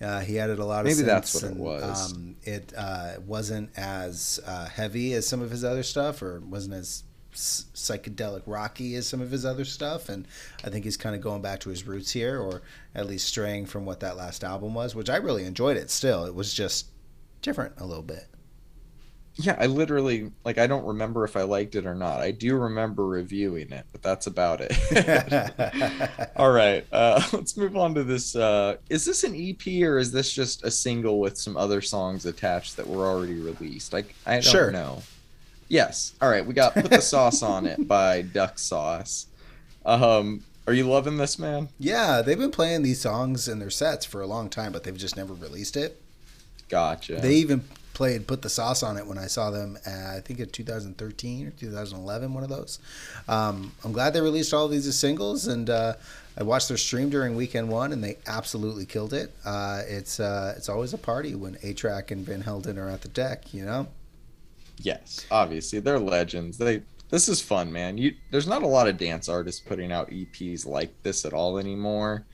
[0.00, 2.12] Uh, he added a lot of maybe that's what and, it was.
[2.12, 6.74] Um, it uh, wasn't as uh, heavy as some of his other stuff, or wasn't
[6.74, 7.02] as
[7.38, 10.26] psychedelic rocky as some of his other stuff and
[10.64, 12.62] i think he's kind of going back to his roots here or
[12.94, 16.24] at least straying from what that last album was which i really enjoyed it still.
[16.24, 16.88] It was just
[17.42, 18.26] different a little bit.
[19.34, 22.20] Yeah i literally like i don't remember if i liked it or not.
[22.20, 24.72] I do remember reviewing it but that's about it.
[26.36, 30.10] All right uh, let's move on to this uh, is this an ep or is
[30.10, 33.92] this just a single with some other songs attached that were already released?
[33.92, 34.70] Like i don't sure.
[34.72, 35.02] know
[35.68, 36.14] Yes.
[36.20, 36.44] All right.
[36.44, 39.26] We got put the sauce on it by Duck Sauce.
[39.84, 41.68] Um, are you loving this, man?
[41.78, 44.96] Yeah, they've been playing these songs in their sets for a long time, but they've
[44.96, 46.00] just never released it.
[46.68, 47.16] Gotcha.
[47.16, 49.78] They even played "Put the Sauce on It" when I saw them.
[49.86, 52.78] At, I think in 2013 or 2011, one of those.
[53.28, 55.94] Um, I'm glad they released all of these as singles, and uh,
[56.36, 59.32] I watched their stream during weekend one, and they absolutely killed it.
[59.44, 63.08] Uh, it's uh, it's always a party when A-Trak and Van Helden are at the
[63.08, 63.88] deck, you know.
[64.80, 66.58] Yes, obviously they're legends.
[66.58, 67.98] They this is fun, man.
[67.98, 71.58] You there's not a lot of dance artists putting out EPs like this at all
[71.58, 72.26] anymore.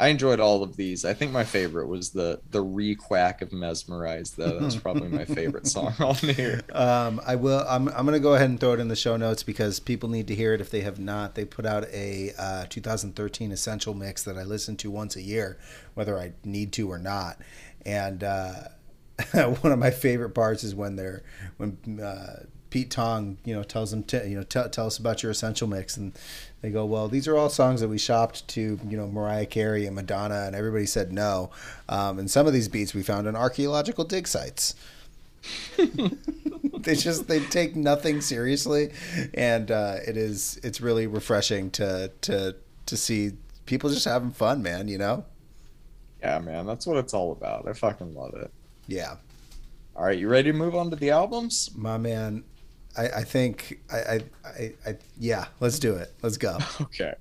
[0.00, 1.04] I enjoyed all of these.
[1.04, 4.58] I think my favorite was the the requack of mesmerized though.
[4.58, 6.62] That's probably my favorite song on here.
[6.72, 7.64] Um, I will.
[7.68, 10.28] I'm I'm gonna go ahead and throw it in the show notes because people need
[10.28, 11.34] to hear it if they have not.
[11.34, 15.58] They put out a uh, 2013 essential mix that I listen to once a year,
[15.94, 17.38] whether I need to or not,
[17.84, 18.22] and.
[18.22, 18.54] Uh,
[19.32, 21.22] one of my favorite parts is when they're
[21.56, 25.22] when uh, Pete Tong, you know, tells them to, you know, t- tell us about
[25.22, 26.12] your essential mix, and
[26.60, 29.86] they go, well, these are all songs that we shopped to, you know, Mariah Carey
[29.86, 31.50] and Madonna, and everybody said no.
[31.88, 34.74] Um, and some of these beats we found on archaeological dig sites.
[35.76, 38.90] they just they take nothing seriously,
[39.34, 43.32] and uh, it is it's really refreshing to to to see
[43.64, 44.88] people just having fun, man.
[44.88, 45.24] You know.
[46.20, 47.68] Yeah, man, that's what it's all about.
[47.68, 48.50] I fucking love it.
[48.88, 49.16] Yeah.
[49.94, 51.70] All right, you ready to move on to the albums?
[51.76, 52.42] My man,
[52.96, 56.12] I, I think I, I, I, I, yeah, let's do it.
[56.22, 56.58] Let's go.
[56.80, 57.14] Okay.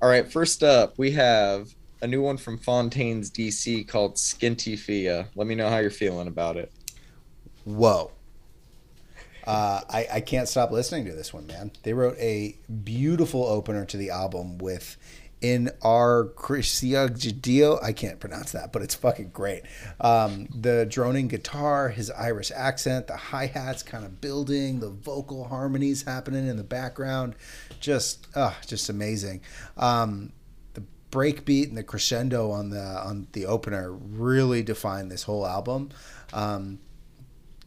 [0.00, 5.28] All right, first up, we have a new one from Fontaines DC called Skinty Fia.
[5.34, 6.72] Let me know how you're feeling about it.
[7.64, 8.12] Whoa.
[9.46, 11.72] Uh, I, I can't stop listening to this one, man.
[11.82, 14.96] They wrote a beautiful opener to the album with
[15.40, 19.62] in our Crisio, I can't pronounce that, but it's fucking great.
[20.00, 25.44] Um, the droning guitar, his Irish accent, the hi hats kind of building, the vocal
[25.44, 27.36] harmonies happening in the background,
[27.80, 29.40] just, uh, just amazing.
[29.76, 30.32] Um,
[30.74, 35.90] the breakbeat and the crescendo on the on the opener really define this whole album.
[36.32, 36.78] Um,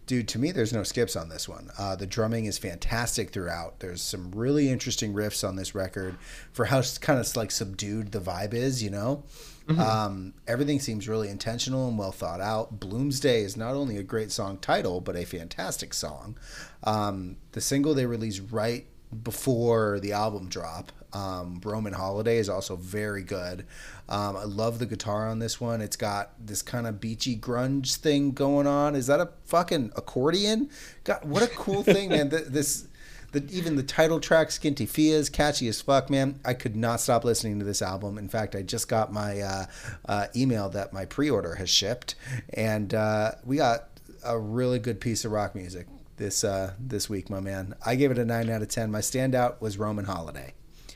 [0.06, 1.70] dude, to me, there's no skips on this one.
[1.78, 3.80] Uh, the drumming is fantastic throughout.
[3.80, 6.16] There's some really interesting riffs on this record
[6.52, 9.24] for how kind of like subdued the vibe is, you know?
[9.68, 9.80] Mm-hmm.
[9.80, 12.80] Um, everything seems really intentional and well thought out.
[12.80, 16.38] Bloomsday is not only a great song title, but a fantastic song.
[16.84, 18.86] Um, the single they released right
[19.24, 23.66] before the album drop um, Roman Holiday is also very good.
[24.10, 25.82] Um, I love the guitar on this one.
[25.82, 28.96] It's got this kind of beachy grunge thing going on.
[28.96, 30.70] Is that a fucking accordion?
[31.04, 32.30] God, what a cool thing, man!
[32.30, 32.88] This,
[33.32, 36.40] the, even the title track, Skinty Fia, is catchy as fuck, man.
[36.46, 38.18] I could not stop listening to this album.
[38.18, 39.66] In fact, I just got my uh,
[40.06, 42.16] uh, email that my pre-order has shipped,
[42.54, 43.90] and uh, we got
[44.26, 45.88] a really good piece of rock music
[46.18, 47.76] this uh, this week, my man.
[47.86, 48.92] I gave it a nine out of ten.
[48.92, 50.54] My standout was Roman Holiday.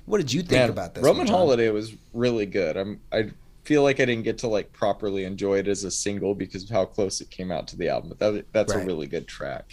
[0.07, 1.03] What did you think Man, about this?
[1.03, 2.77] Roman one, Holiday was really good.
[2.77, 3.29] I'm I
[3.65, 6.69] feel like I didn't get to like properly enjoy it as a single because of
[6.69, 8.09] how close it came out to the album.
[8.09, 8.83] But that, that's right.
[8.83, 9.65] a really good track.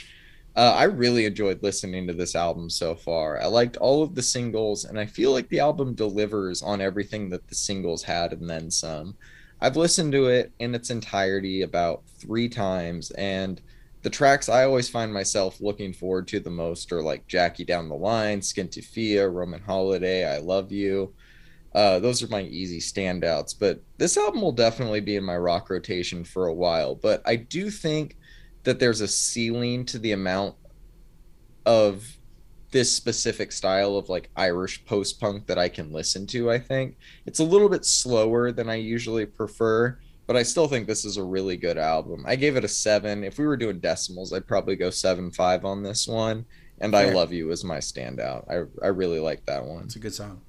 [0.56, 3.40] Uh, I really enjoyed listening to this album so far.
[3.40, 7.30] I liked all of the singles, and I feel like the album delivers on everything
[7.30, 9.14] that the singles had and then some.
[9.60, 13.60] I've listened to it in its entirety about three times, and
[14.04, 17.88] the tracks I always find myself looking forward to the most are like Jackie Down
[17.88, 21.14] the Line, Skinty Fia, Roman Holiday, I Love You.
[21.74, 23.54] Uh, those are my easy standouts.
[23.58, 26.94] But this album will definitely be in my rock rotation for a while.
[26.94, 28.18] But I do think
[28.64, 30.54] that there's a ceiling to the amount
[31.64, 32.06] of
[32.72, 36.50] this specific style of like Irish post punk that I can listen to.
[36.50, 40.86] I think it's a little bit slower than I usually prefer but I still think
[40.86, 42.24] this is a really good album.
[42.26, 43.24] I gave it a seven.
[43.24, 46.46] If we were doing decimals, I'd probably go seven five on this one.
[46.80, 47.10] And Fair.
[47.10, 48.50] I Love You is my standout.
[48.50, 49.84] I I really like that one.
[49.84, 50.40] It's a good song.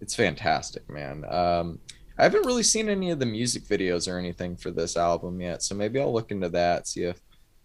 [0.00, 1.24] It's fantastic, man.
[1.28, 1.78] Um,
[2.18, 5.62] I haven't really seen any of the music videos or anything for this album yet,
[5.62, 7.20] so maybe I'll look into that, see if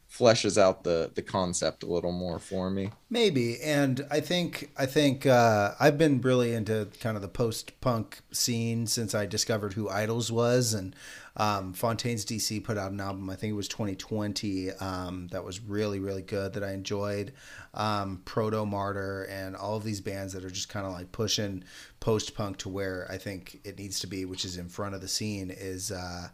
[0.10, 2.92] fleshes out the the concept a little more for me.
[3.10, 7.80] Maybe, and I think I think uh, I've been really into kind of the post
[7.82, 10.96] punk scene since I discovered who IDLES was, and
[11.36, 13.30] um, Fontaines DC put out an album.
[13.30, 14.72] I think it was 2020.
[14.72, 17.34] Um, that was really really good that I enjoyed.
[17.74, 21.64] Um, Protomartyr and all of these bands that are just kind of like pushing
[22.00, 25.02] post punk to where I think it needs to be, which is in front of
[25.02, 25.52] the scene.
[25.52, 26.30] Is uh,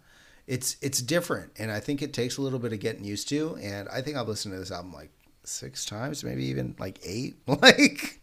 [0.48, 3.58] it's it's different, and I think it takes a little bit of getting used to.
[3.62, 5.12] And I think I've listened to this album like
[5.44, 7.36] six times, maybe even like eight.
[7.48, 8.22] Like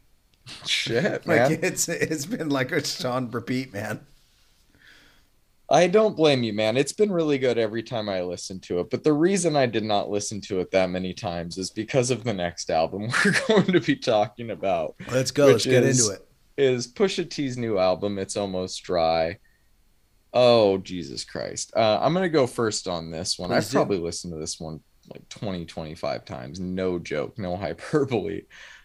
[0.67, 1.51] shit, man.
[1.51, 4.07] Like it's it's been like a Sean repeat, man.
[5.73, 6.77] I don't blame you, man.
[6.77, 8.91] It's been really good every time I listen to it.
[8.91, 12.25] But the reason I did not listen to it that many times is because of
[12.25, 14.97] the next album we're going to be talking about.
[15.13, 15.47] Let's go.
[15.47, 16.27] Let's get is, into it.
[16.57, 19.39] Is Pusha T's new album, It's Almost Dry.
[20.33, 21.73] Oh, Jesus Christ.
[21.75, 23.51] Uh, I'm going to go first on this one.
[23.51, 23.75] Please I've do.
[23.79, 24.81] probably listened to this one
[25.13, 26.61] like 20, 25 times.
[26.61, 28.43] No joke, no hyperbole.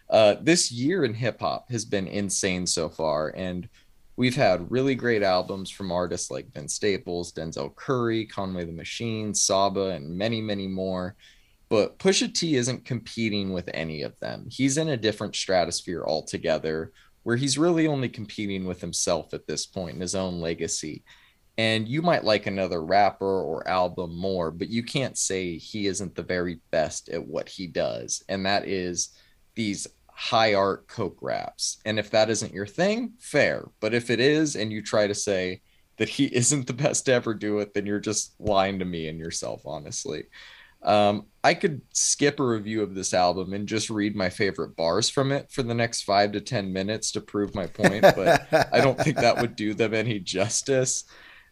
[0.08, 3.28] Uh, this year in hip hop has been insane so far.
[3.30, 3.68] And
[4.16, 9.34] we've had really great albums from artists like Ben Staples, Denzel Curry, Conway the Machine,
[9.34, 11.16] Saba, and many, many more.
[11.68, 14.46] But Pusha T isn't competing with any of them.
[14.48, 16.92] He's in a different stratosphere altogether,
[17.24, 21.02] where he's really only competing with himself at this point in his own legacy
[21.58, 26.14] and you might like another rapper or album more but you can't say he isn't
[26.14, 28.22] the very best at what he does.
[28.28, 29.10] And that is
[29.54, 31.78] these high art coke raps.
[31.84, 33.66] And if that isn't your thing fair.
[33.80, 35.62] But if it is and you try to say
[35.98, 39.08] that he isn't the best to ever do it then you're just lying to me
[39.08, 40.24] and yourself honestly.
[40.82, 45.08] Um, I could skip a review of this album and just read my favorite bars
[45.08, 48.80] from it for the next five to 10 minutes to prove my point, but I
[48.80, 51.04] don't think that would do them any justice.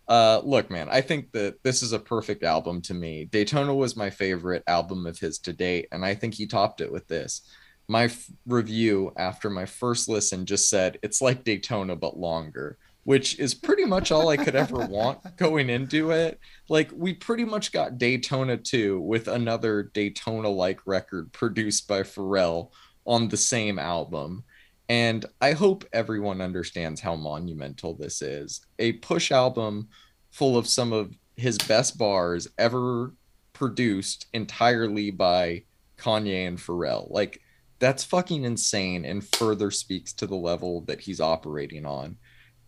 [0.06, 3.24] Uh, look, man, I think that this is a perfect album to me.
[3.24, 6.92] Daytona was my favorite album of his to date, and I think he topped it
[6.92, 7.42] with this.
[7.88, 13.38] My f- review after my first listen just said it's like Daytona but longer, which
[13.38, 16.38] is pretty much all I could ever want going into it.
[16.68, 22.70] Like we pretty much got Daytona 2 with another Daytona like record produced by Pharrell
[23.06, 24.44] on the same album.
[24.88, 28.60] And I hope everyone understands how monumental this is.
[28.78, 29.88] A push album
[30.30, 33.14] full of some of his best bars ever
[33.52, 35.64] produced entirely by
[35.96, 37.10] Kanye and Pharrell.
[37.10, 37.40] Like,
[37.78, 42.16] that's fucking insane and further speaks to the level that he's operating on.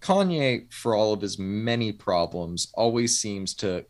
[0.01, 3.85] Kanye, for all of his many problems, always seems to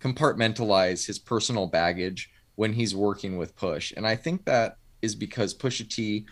[0.00, 3.92] compartmentalize his personal baggage when he's working with Push.
[3.96, 6.26] And I think that is because Pusha T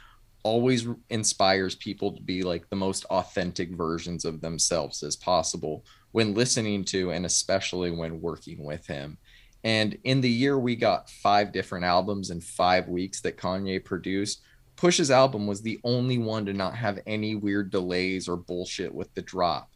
[0.47, 6.35] always inspires people to be like the most authentic versions of themselves as possible when
[6.35, 9.19] listening to and especially when working with him.
[9.65, 14.43] And in the year we got five different albums in 5 weeks that Kanye produced,
[14.77, 19.13] Push's album was the only one to not have any weird delays or bullshit with
[19.15, 19.69] the drop.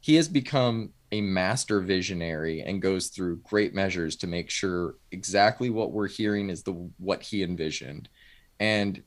[0.00, 5.70] He has become a master visionary and goes through great measures to make sure exactly
[5.70, 8.10] what we're hearing is the what he envisioned.
[8.58, 9.02] And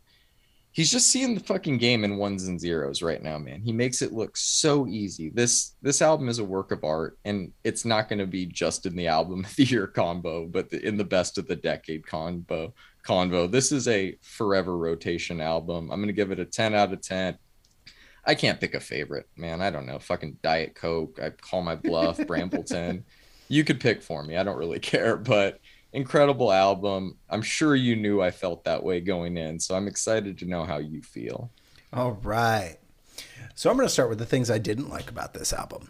[0.73, 3.61] he's just seeing the fucking game in ones and zeros right now, man.
[3.61, 5.29] He makes it look so easy.
[5.29, 8.85] This this album is a work of art, and it's not going to be just
[8.85, 12.05] in the album of the year combo, but the, in the best of the decade
[12.05, 13.49] combo convo.
[13.49, 15.91] This is a forever rotation album.
[15.91, 17.37] I'm gonna give it a 10 out of 10.
[18.25, 19.61] I can't pick a favorite, man.
[19.61, 19.99] I don't know.
[19.99, 21.19] Fucking Diet Coke.
[21.21, 22.17] I call my bluff.
[22.27, 23.03] Brambleton.
[23.49, 24.37] You could pick for me.
[24.37, 25.59] I don't really care, but
[25.93, 27.17] incredible album.
[27.29, 30.65] I'm sure you knew I felt that way going in, so I'm excited to know
[30.65, 31.51] how you feel.
[31.93, 32.77] All right.
[33.55, 35.89] So I'm going to start with the things I didn't like about this album.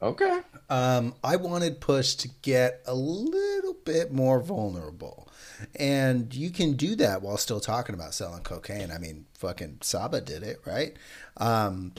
[0.00, 0.40] Okay.
[0.70, 5.28] Um, I wanted Push to get a little bit more vulnerable.
[5.74, 8.90] And you can do that while still talking about selling cocaine.
[8.90, 10.94] I mean, fucking Saba did it, right?
[11.38, 11.92] Um,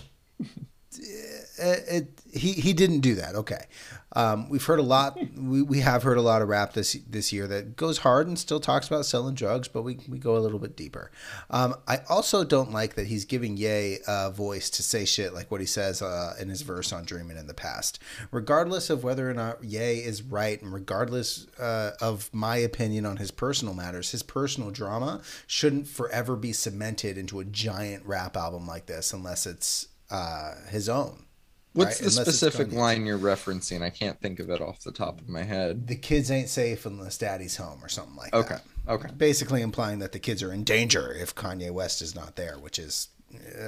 [1.00, 3.36] it, it, he he didn't do that.
[3.36, 3.66] Okay,
[4.14, 5.18] um, we've heard a lot.
[5.38, 8.38] We, we have heard a lot of rap this this year that goes hard and
[8.38, 11.12] still talks about selling drugs, but we, we go a little bit deeper.
[11.50, 15.52] Um, I also don't like that he's giving Ye a voice to say shit like
[15.52, 18.00] what he says uh, in his verse on Dreaming in the past.
[18.32, 23.18] Regardless of whether or not Ye is right, and regardless uh, of my opinion on
[23.18, 28.66] his personal matters, his personal drama shouldn't forever be cemented into a giant rap album
[28.66, 31.26] like this unless it's uh, his own.
[31.74, 32.10] What's right?
[32.10, 33.84] the unless specific line you're referencing?
[33.84, 35.88] I can't think of it off the top of my head.
[35.88, 38.56] The kids ain't safe unless daddy's home or something like okay.
[38.56, 38.64] that.
[38.88, 39.08] Okay.
[39.08, 39.14] Okay.
[39.16, 42.80] Basically implying that the kids are in danger if Kanye West is not there, which
[42.80, 43.10] is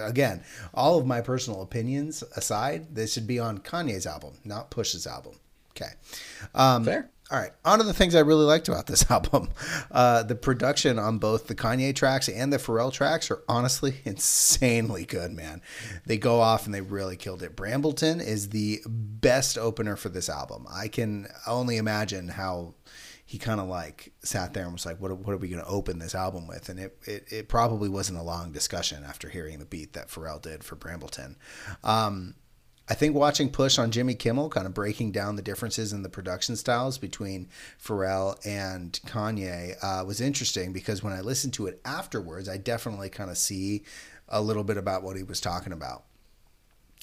[0.01, 5.05] again, all of my personal opinions aside, this should be on Kanye's album, not Push's
[5.05, 5.33] album.
[5.71, 5.91] Okay.
[6.55, 7.09] Um, Fair.
[7.31, 9.49] All right, on to the things I really liked about this album.
[9.91, 15.05] Uh, the production on both the Kanye tracks and the Pharrell tracks are honestly insanely
[15.05, 15.61] good, man.
[16.07, 17.55] They go off and they really killed it.
[17.55, 20.65] Brambleton is the best opener for this album.
[20.73, 22.73] I can only imagine how
[23.29, 25.69] he kind of like sat there and was like, "What, what are we going to
[25.69, 29.59] open this album with?" And it, it, it probably wasn't a long discussion after hearing
[29.59, 31.35] the beat that Pharrell did for Brambleton.
[31.83, 32.33] Um,
[32.89, 36.09] I think watching Push on Jimmy Kimmel, kind of breaking down the differences in the
[36.09, 37.47] production styles between
[37.81, 43.09] Pharrell and Kanye, uh, was interesting because when I listened to it afterwards, I definitely
[43.09, 43.83] kind of see
[44.27, 46.05] a little bit about what he was talking about.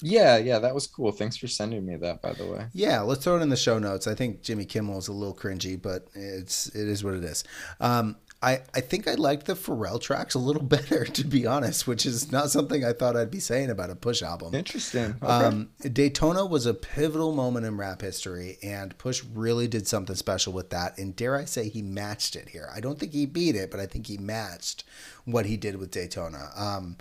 [0.01, 1.11] Yeah, yeah, that was cool.
[1.11, 2.67] Thanks for sending me that, by the way.
[2.73, 4.05] Yeah, let's throw it in the show notes.
[4.05, 7.43] I think Jimmy Kimmel is a little cringy, but it's it is what it is.
[7.79, 11.87] Um, I, I think I liked the Pharrell tracks a little better, to be honest,
[11.87, 14.53] which is not something I thought I'd be saying about a Push album.
[14.53, 15.15] Interesting.
[15.21, 15.25] Okay.
[15.25, 20.53] Um, Daytona was a pivotal moment in rap history, and Push really did something special
[20.53, 20.97] with that.
[20.97, 22.69] And dare I say, he matched it here.
[22.73, 24.83] I don't think he beat it, but I think he matched
[25.25, 26.51] what he did with Daytona.
[26.55, 26.97] Um,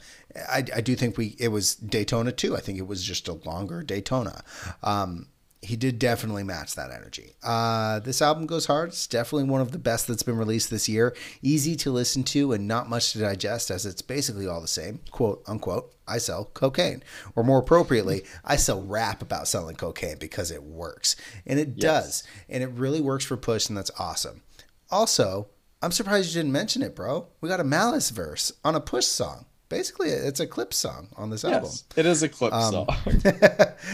[0.48, 2.56] I, I do think we it was Daytona too.
[2.56, 4.42] I think it was just a longer Daytona.
[4.82, 5.28] Um,
[5.66, 7.32] he did definitely match that energy.
[7.42, 8.90] Uh, this album goes hard.
[8.90, 11.16] It's definitely one of the best that's been released this year.
[11.42, 15.00] Easy to listen to and not much to digest, as it's basically all the same.
[15.10, 15.92] Quote unquote.
[16.06, 17.02] I sell cocaine,
[17.34, 21.80] or more appropriately, I sell rap about selling cocaine because it works, and it yes.
[21.80, 24.42] does, and it really works for Push, and that's awesome.
[24.88, 25.48] Also,
[25.82, 27.26] I'm surprised you didn't mention it, bro.
[27.40, 31.30] We got a Malice verse on a Push song basically it's a Clipse song on
[31.30, 31.70] this album.
[31.96, 32.86] It is a Clipse um, song.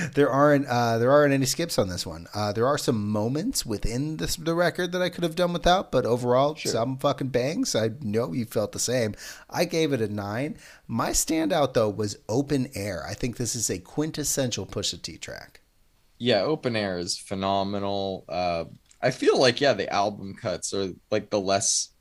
[0.15, 2.27] there aren't uh, there aren't any skips on this one.
[2.35, 5.93] Uh, there are some moments within this, the record that I could have done without,
[5.93, 6.73] but overall, sure.
[6.73, 7.75] some fucking bangs.
[7.75, 9.15] I know you felt the same.
[9.49, 10.57] I gave it a nine.
[10.87, 15.61] My standout though was "Open Air." I think this is a quintessential Pusha T track.
[16.19, 18.25] Yeah, "Open Air" is phenomenal.
[18.29, 18.65] Uh,
[19.01, 21.92] I feel like yeah, the album cuts are like the less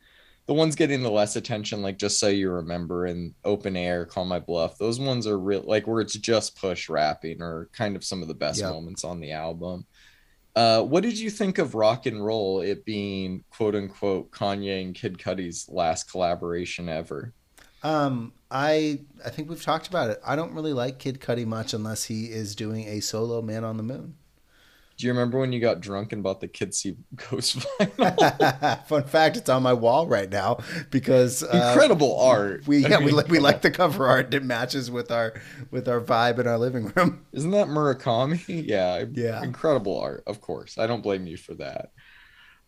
[0.48, 4.26] the ones getting the less attention, like just so you remember, in open air, call
[4.26, 4.78] my bluff.
[4.78, 8.28] Those ones are real, like where it's just push rapping, or kind of some of
[8.28, 8.72] the best yep.
[8.72, 9.86] moments on the album.
[10.56, 12.62] Uh, what did you think of rock and roll?
[12.62, 17.34] It being quote unquote Kanye and Kid Cudi's last collaboration ever.
[17.84, 20.20] Um, I I think we've talked about it.
[20.26, 23.78] I don't really like Kid Cudi much unless he is doing a solo Man on
[23.78, 24.16] the Moon.
[24.98, 28.86] Do you remember when you got drunk and bought the Kids See Ghost vinyl?
[28.88, 30.60] Fun fact: it's on my wall right now
[30.92, 32.68] because uh, Incredible art.
[32.68, 34.34] We yeah I we, mean, li- we like the cover art.
[34.34, 37.26] It matches with our with our vibe in our living room.
[37.32, 38.42] Isn't that Murakami?
[38.72, 39.06] Yeah.
[39.12, 39.42] Yeah.
[39.44, 40.78] Incredible art, of course.
[40.78, 41.92] I don't blame you for that.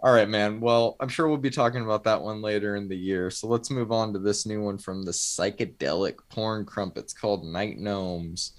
[0.01, 0.59] All right, man.
[0.59, 3.29] Well, I'm sure we'll be talking about that one later in the year.
[3.29, 7.77] So let's move on to this new one from the psychedelic porn crumpets called Night
[7.77, 8.53] Gnomes.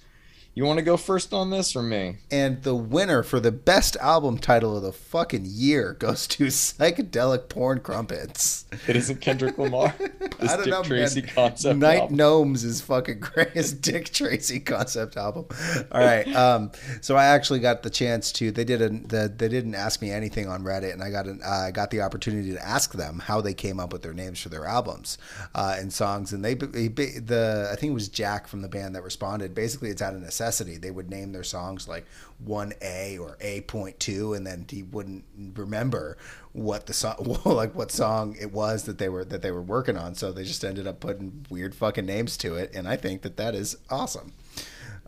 [0.57, 2.15] You want to go first on this or me?
[2.31, 7.49] And the winner for the best album title of the fucking year goes to Psychedelic
[7.49, 8.63] Porn Crumpets.
[8.87, 9.93] It isn't Kendrick Lamar.
[10.37, 11.31] This I don't Dick know, Tracy man.
[11.33, 11.79] concept.
[11.79, 12.17] Night album.
[12.17, 13.51] Gnomes is fucking great.
[13.55, 15.45] It's Dick Tracy concept album.
[15.93, 16.27] All right.
[16.35, 18.51] Um, so I actually got the chance to.
[18.51, 19.07] They didn't.
[19.07, 21.41] The, they didn't ask me anything on Reddit, and I got an.
[21.41, 24.49] I got the opportunity to ask them how they came up with their names for
[24.49, 25.17] their albums
[25.53, 26.33] uh, and songs.
[26.33, 29.55] And they, they the I think it was Jack from the band that responded.
[29.55, 30.44] Basically, it's out of necessity.
[30.77, 32.05] They would name their songs like
[32.39, 35.23] one A or A point two, and then he wouldn't
[35.55, 36.17] remember
[36.53, 39.97] what the song like what song it was that they were that they were working
[39.97, 40.15] on.
[40.15, 43.37] So they just ended up putting weird fucking names to it and i think that
[43.37, 44.33] that is awesome.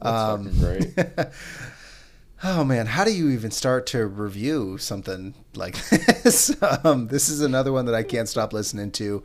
[0.01, 1.29] That's Um, fucking great.
[2.43, 2.85] oh man.
[2.88, 6.55] How do you even start to review something like this?
[6.83, 9.23] Um, this is another one that i can't stop listening to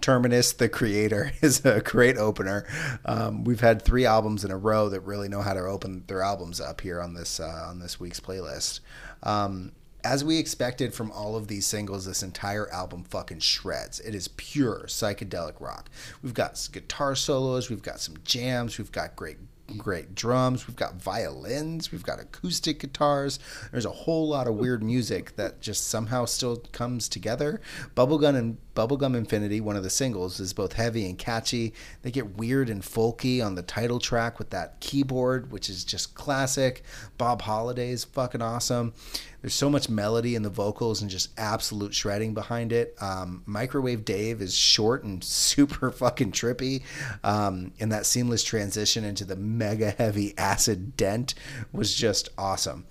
[0.00, 2.66] terminus the creator is a great opener
[3.04, 6.22] um, we've had three albums in a row that really know how to open their
[6.22, 8.80] albums up here on this uh, on this week's playlist
[9.22, 9.72] um,
[10.04, 14.00] as we expected from all of these singles, this entire album fucking shreds.
[14.00, 15.90] It is pure psychedelic rock.
[16.22, 19.38] We've got guitar solos, we've got some jams, we've got great
[19.76, 23.38] great drums, we've got violins, we've got acoustic guitars.
[23.70, 27.60] There's a whole lot of weird music that just somehow still comes together.
[27.94, 31.74] Bubblegum and Bubblegum Infinity, one of the singles, is both heavy and catchy.
[32.02, 36.14] They get weird and folky on the title track with that keyboard, which is just
[36.14, 36.84] classic.
[37.16, 38.92] Bob Holiday is fucking awesome.
[39.40, 42.94] There's so much melody in the vocals and just absolute shredding behind it.
[43.00, 46.82] Um, Microwave Dave is short and super fucking trippy.
[47.24, 51.34] Um, and that seamless transition into the mega heavy acid dent
[51.72, 52.86] was just awesome.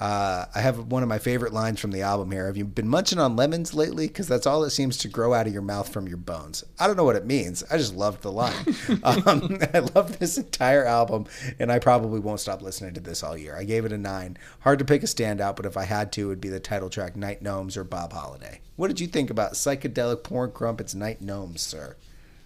[0.00, 2.46] Uh, I have one of my favorite lines from the album here.
[2.46, 4.08] Have you been munching on lemons lately?
[4.08, 6.64] Because that's all that seems to grow out of your mouth from your bones.
[6.78, 7.62] I don't know what it means.
[7.70, 8.64] I just loved the line.
[9.04, 11.26] um, I love this entire album,
[11.58, 13.54] and I probably won't stop listening to this all year.
[13.54, 14.38] I gave it a nine.
[14.60, 16.88] Hard to pick a standout, but if I had to, it would be the title
[16.88, 18.62] track Night Gnomes or Bob Holiday.
[18.76, 21.96] What did you think about psychedelic porn crumpets Night Gnomes, sir?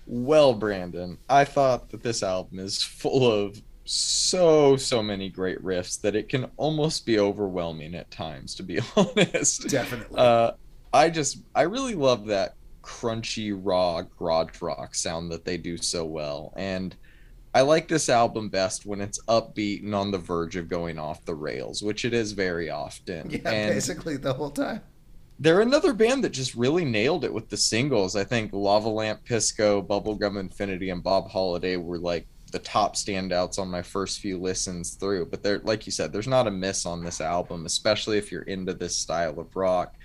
[0.08, 6.00] Well, Brandon, I thought that this album is full of so so many great riffs
[6.00, 10.16] that it can almost be overwhelming at times to be honest Definitely.
[10.18, 10.52] uh
[10.92, 16.04] i just i really love that crunchy raw garage rock sound that they do so
[16.04, 16.96] well and
[17.54, 21.24] i like this album best when it's upbeat and on the verge of going off
[21.26, 24.80] the rails which it is very often yeah, and basically the whole time.
[25.38, 28.14] they're another band that just really nailed it with the singles.
[28.14, 33.58] I think Lava Lamp, Pisco, Bubblegum Infinity, and Bob Holiday were like the top standouts
[33.58, 35.26] on my first few listens through.
[35.26, 38.42] But they're like you said, there's not a miss on this album, especially if you're
[38.42, 39.96] into this style of rock.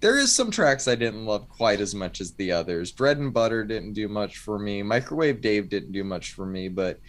[0.00, 2.92] There is some tracks I didn't love quite as much as the others.
[2.92, 4.82] Bread and Butter didn't do much for me.
[4.82, 7.00] Microwave Dave didn't do much for me, but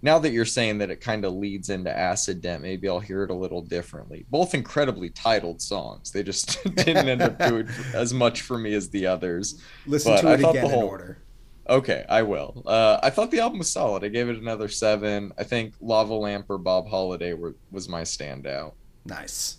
[0.00, 3.24] now that you're saying that it kind of leads into acid dent maybe i'll hear
[3.24, 8.12] it a little differently both incredibly titled songs they just didn't end up doing as
[8.12, 10.82] much for me as the others Listen But to I it thought again the in
[10.84, 11.23] order.
[11.68, 15.32] Okay i will uh, i thought the album was solid i gave it another seven
[15.38, 18.72] i think lava lamp or bob holiday were, was my standout
[19.06, 19.58] Nice.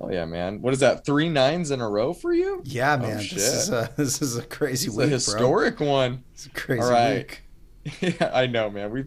[0.00, 3.06] oh yeah man what is that three nines in a row for you Yeah, Oh,
[3.06, 3.20] man.
[3.20, 3.38] shit.
[3.38, 5.14] this is a this is a crazy it's a week, bro.
[5.14, 7.40] historic one It's a crazy All right.
[7.84, 7.92] week.
[8.20, 9.04] yeah i know man we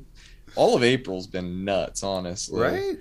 [0.56, 2.98] all of april's been nuts honestly Right?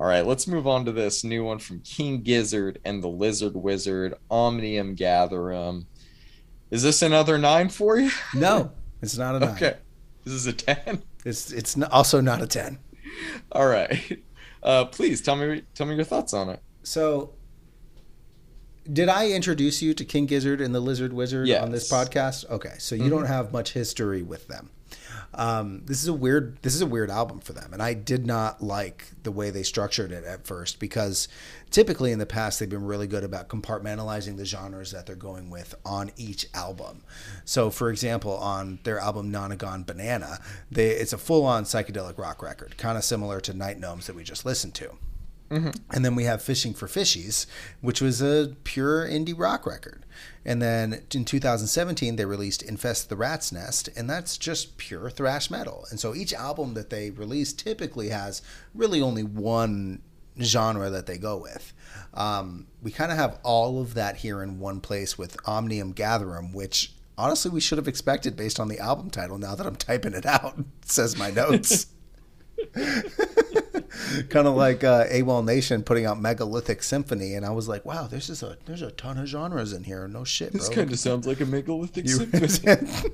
[0.00, 3.56] All right, let's move on to this new one from King Gizzard and the Lizard
[3.56, 5.86] Wizard, Omnium Gatherum.
[6.70, 8.10] Is this another nine for you?
[8.34, 9.50] No, it's not a nine.
[9.50, 9.76] Okay.
[10.24, 11.02] This is a 10.
[11.24, 12.78] It's it's also not a ten.
[13.52, 14.22] All right.
[14.62, 16.60] Uh, please tell me tell me your thoughts on it.
[16.82, 17.32] So,
[18.90, 22.48] did I introduce you to King Gizzard and the Lizard Wizard on this podcast?
[22.50, 23.10] Okay, so you Mhm.
[23.10, 24.70] don't have much history with them.
[25.34, 26.58] Um, this is a weird.
[26.62, 29.62] This is a weird album for them, and I did not like the way they
[29.62, 31.28] structured it at first because
[31.70, 35.50] typically in the past they've been really good about compartmentalizing the genres that they're going
[35.50, 37.02] with on each album.
[37.44, 40.38] So, for example, on their album Nonagon Banana,
[40.70, 44.24] they it's a full-on psychedelic rock record, kind of similar to Night Gnomes that we
[44.24, 44.96] just listened to.
[45.50, 47.46] And then we have Fishing for Fishies,
[47.80, 50.04] which was a pure indie rock record.
[50.44, 55.50] And then in 2017, they released Infest the Rat's Nest, and that's just pure thrash
[55.50, 55.86] metal.
[55.90, 58.42] And so each album that they release typically has
[58.74, 60.02] really only one
[60.40, 61.72] genre that they go with.
[62.14, 66.52] Um, we kind of have all of that here in one place with Omnium Gatherum,
[66.52, 69.38] which honestly we should have expected based on the album title.
[69.38, 71.86] Now that I'm typing it out, says my notes.
[74.28, 78.06] kind of like uh, AWOL Nation putting out Megalithic Symphony, and I was like, "Wow,
[78.06, 80.06] there's just a there's a ton of genres in here.
[80.08, 82.16] No shit, This kind of sounds like a megalithic You-
[82.48, 83.12] symphony.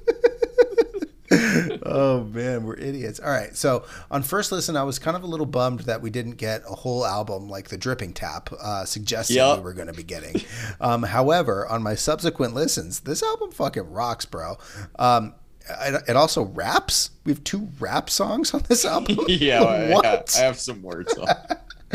[1.87, 3.19] oh man, we're idiots.
[3.19, 6.11] All right, so on first listen, I was kind of a little bummed that we
[6.11, 9.59] didn't get a whole album like the Dripping Tap uh, suggested Yep.
[9.59, 10.43] we were going to be getting.
[10.81, 14.59] Um, however, on my subsequent listens, this album fucking rocks, bro.
[14.99, 15.35] Um,
[15.69, 17.11] it, also raps.
[17.25, 19.19] We have two rap songs on this album.
[19.29, 20.37] yeah, I, what?
[20.39, 21.29] I have some words on.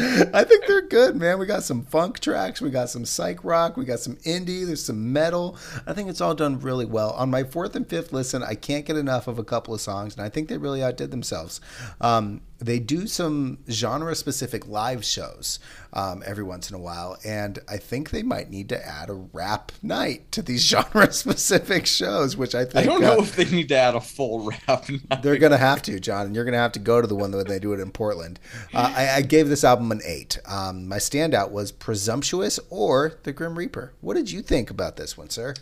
[0.01, 1.39] I think they're good, man.
[1.39, 4.86] We got some funk tracks, we got some psych rock, we got some indie, there's
[4.86, 5.57] some metal.
[5.86, 7.11] I think it's all done really well.
[7.11, 10.15] On my fourth and fifth listen, I can't get enough of a couple of songs,
[10.15, 11.59] and I think they really outdid themselves.
[11.99, 15.60] Um, they do some genre specific live shows
[15.93, 19.14] um, every once in a while, and I think they might need to add a
[19.14, 22.76] rap night to these genre specific shows, which I think.
[22.76, 24.89] I don't uh, know if they need to add a full rap.
[24.89, 25.24] night.
[25.24, 27.47] they're gonna have to, John, and you're gonna have to go to the one that
[27.47, 28.39] they do it in Portland.
[28.74, 30.39] Uh, I, I gave this album an eight.
[30.45, 33.93] Um, my standout was Presumptuous or The Grim Reaper.
[34.01, 35.55] What did you think about this one, sir?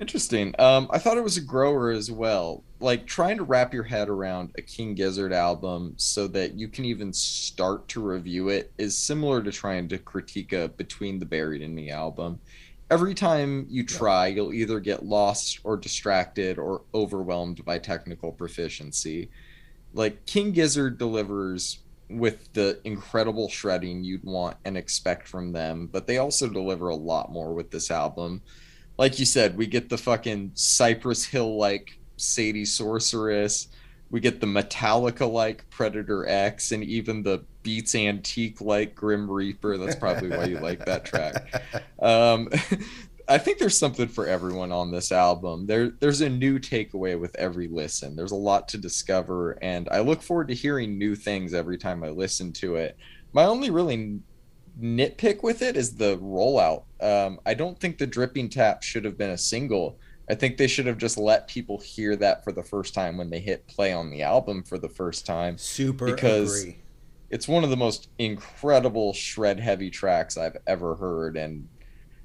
[0.00, 0.54] Interesting.
[0.58, 2.64] Um, I thought it was a grower as well.
[2.80, 6.84] Like trying to wrap your head around a King Gizzard album so that you can
[6.84, 11.62] even start to review it is similar to trying to critique a Between the Buried
[11.62, 12.40] and Me album.
[12.90, 19.30] Every time you try, you'll either get lost or distracted or overwhelmed by technical proficiency.
[19.92, 21.78] Like King Gizzard delivers
[22.10, 26.96] with the incredible shredding you'd want and expect from them, but they also deliver a
[26.96, 28.42] lot more with this album
[28.96, 33.68] like you said, we get the fucking Cypress Hill like Sadie Sorceress.
[34.10, 39.76] We get the Metallica like Predator X and even the Beats Antique like Grim Reaper.
[39.76, 41.62] That's probably why you like that track.
[42.00, 42.50] Um,
[43.28, 45.66] I think there's something for everyone on this album.
[45.66, 48.14] There, there's a new takeaway with every listen.
[48.14, 52.04] There's a lot to discover, and I look forward to hearing new things every time
[52.04, 52.98] I listen to it.
[53.32, 54.20] My only really
[54.80, 56.84] nitpick with it is the rollout.
[57.00, 59.98] Um, I don't think the dripping tap should have been a single.
[60.28, 63.30] I think they should have just let people hear that for the first time when
[63.30, 65.58] they hit play on the album for the first time.
[65.58, 66.78] Super Because- agree.
[67.30, 71.66] It's one of the most incredible shred heavy tracks I've ever heard, and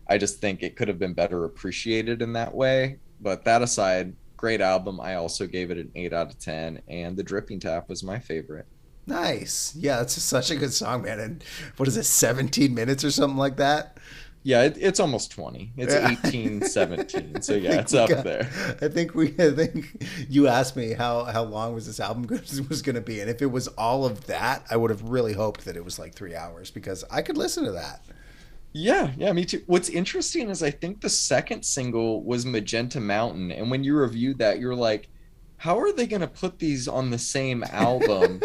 [0.07, 2.97] I just think it could have been better appreciated in that way.
[3.19, 4.99] But that aside, great album.
[5.01, 8.19] I also gave it an 8 out of 10, and the dripping tap was my
[8.19, 8.67] favorite.
[9.10, 9.74] Nice.
[9.76, 11.20] Yeah, it's such a good song, man.
[11.20, 11.43] And
[11.78, 13.97] what is it, 17 minutes or something like that?
[14.43, 15.74] Yeah, it, it's almost 20.
[15.76, 16.16] It's Yeah.
[16.26, 17.41] 18, 17.
[17.41, 18.49] So yeah, it's up got- there.
[18.82, 19.28] I think we.
[19.39, 22.26] I think you asked me how how long was this album
[22.70, 25.34] was going to be, and if it was all of that, I would have really
[25.34, 28.01] hoped that it was like three hours because I could listen to that.
[28.72, 29.64] Yeah, yeah, me too.
[29.66, 34.38] What's interesting is I think the second single was Magenta Mountain, and when you reviewed
[34.38, 35.10] that, you're like,
[35.57, 38.41] how are they going to put these on the same album?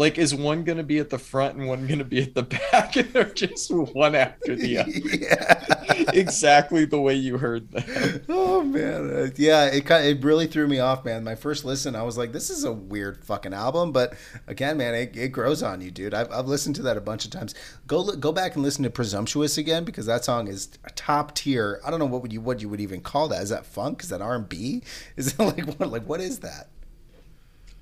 [0.00, 2.34] Like, is one going to be at the front and one going to be at
[2.34, 4.90] the back, and they're just one after the other?
[5.04, 6.10] yeah.
[6.14, 8.22] exactly the way you heard them.
[8.28, 11.22] Oh man, Uh, yeah, it kind it really threw me off, man.
[11.22, 14.14] My first listen, I was like, "This is a weird fucking album," but
[14.46, 16.14] again, man, it, it grows on you, dude.
[16.14, 17.54] I've, I've listened to that a bunch of times.
[17.86, 21.80] Go go back and listen to "Presumptuous" again because that song is top tier.
[21.84, 23.42] I don't know what would you what you would even call that.
[23.42, 24.02] Is that funk?
[24.02, 24.82] Is that R and B?
[25.16, 26.68] Is it like what like what is that?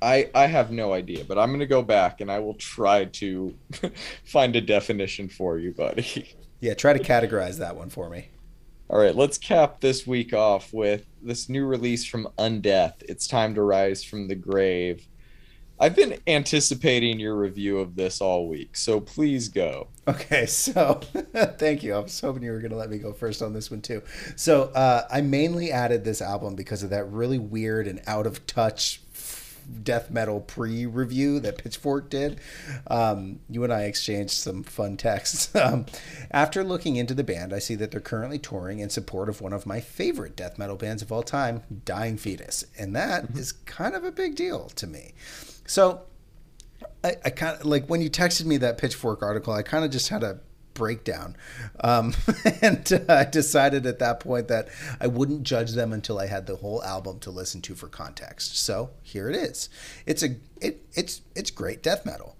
[0.00, 3.06] I I have no idea, but I'm going to go back and I will try
[3.06, 3.54] to
[4.24, 6.34] find a definition for you, buddy.
[6.60, 8.30] Yeah, try to categorize that one for me.
[8.90, 12.94] All right, let's cap this week off with this new release from Undeath.
[13.08, 15.06] It's time to rise from the grave.
[15.80, 19.88] I've been anticipating your review of this all week, so please go.
[20.08, 20.94] Okay, so
[21.58, 21.94] thank you.
[21.94, 24.02] I was hoping you were going to let me go first on this one too.
[24.34, 28.46] So uh, I mainly added this album because of that really weird and out of
[28.46, 29.02] touch
[29.82, 32.40] death metal pre-review that Pitchfork did.
[32.86, 35.52] Um, you and I exchanged some fun texts.
[35.58, 35.86] Um,
[36.30, 39.52] after looking into the band, I see that they're currently touring in support of one
[39.52, 43.94] of my favorite death metal bands of all time, Dying Fetus, and that is kind
[43.96, 45.14] of a big deal to me.
[45.66, 46.02] So
[47.02, 49.90] I, I kind of like when you texted me that Pitchfork article, I kind of
[49.90, 50.38] just had a
[50.78, 51.36] breakdown.
[51.80, 52.14] Um,
[52.62, 54.68] and uh, I decided at that point that
[55.00, 58.56] I wouldn't judge them until I had the whole album to listen to for context.
[58.56, 59.68] So here it is.
[60.06, 62.36] It's a it it's it's great death metal.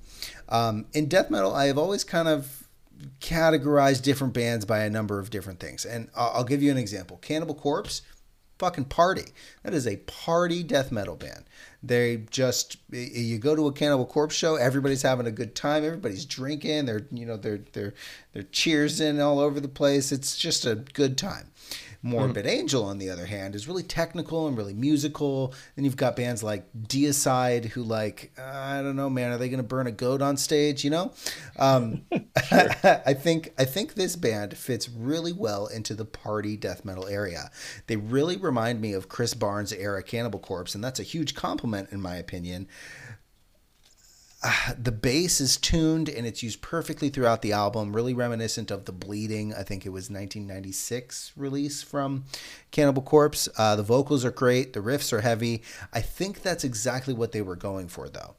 [0.49, 2.67] Um, in death metal, I have always kind of
[3.21, 6.79] categorized different bands by a number of different things, and I'll, I'll give you an
[6.79, 7.19] example.
[7.19, 8.03] Cannibal Corpse,
[8.59, 9.33] fucking party.
[9.63, 11.45] That is a party death metal band.
[11.83, 16.25] They just you go to a Cannibal Corpse show, everybody's having a good time, everybody's
[16.25, 17.95] drinking, they're you know they're they're
[18.33, 20.11] they're cheersing all over the place.
[20.13, 21.51] It's just a good time.
[22.03, 22.49] Morbid mm.
[22.49, 25.53] Angel, on the other hand, is really technical and really musical.
[25.75, 29.49] Then you've got bands like Deicide, who like uh, I don't know, man, are they
[29.49, 30.85] going to burn a goat on stage?
[30.85, 31.13] You know,
[31.59, 32.03] um,
[32.37, 37.51] I think I think this band fits really well into the party death metal area.
[37.89, 41.91] They really remind me of Chris Barnes era Cannibal Corpse, and that's a huge compliment
[41.91, 42.69] in my opinion
[44.43, 48.85] uh, the bass is tuned and it's used perfectly throughout the album, really reminiscent of
[48.85, 49.55] the Bleeding.
[49.55, 52.25] I think it was 1996 release from
[52.71, 53.49] Cannibal Corpse.
[53.57, 55.63] Uh, the vocals are great, the riffs are heavy.
[55.93, 58.37] I think that's exactly what they were going for, though.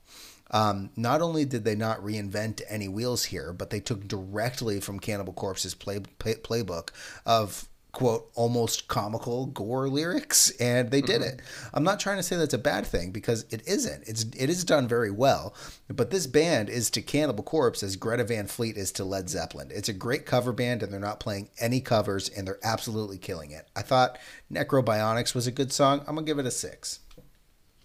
[0.51, 4.99] Um, not only did they not reinvent any wheels here, but they took directly from
[4.99, 6.89] Cannibal Corpse's play, play, playbook
[7.25, 11.39] of quote almost comical gore lyrics and they did mm-hmm.
[11.39, 11.41] it.
[11.73, 14.07] I'm not trying to say that's a bad thing because it isn't.
[14.07, 15.55] It's it is done very well
[15.89, 19.69] but this band is to cannibal corpse as greta van fleet is to led zeppelin.
[19.71, 23.51] It's a great cover band and they're not playing any covers and they're absolutely killing
[23.51, 23.67] it.
[23.75, 24.19] I thought
[24.51, 26.01] necrobionics was a good song.
[26.01, 26.99] I'm gonna give it a six.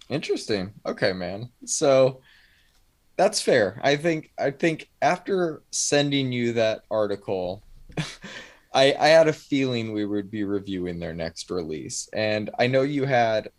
[0.09, 0.73] Interesting.
[0.85, 1.49] Okay man.
[1.65, 2.21] So
[3.17, 3.79] that's fair.
[3.83, 7.63] I think i think after sending you that article
[8.75, 12.09] I, I had a feeling we would be reviewing their next release.
[12.11, 13.49] And I know you had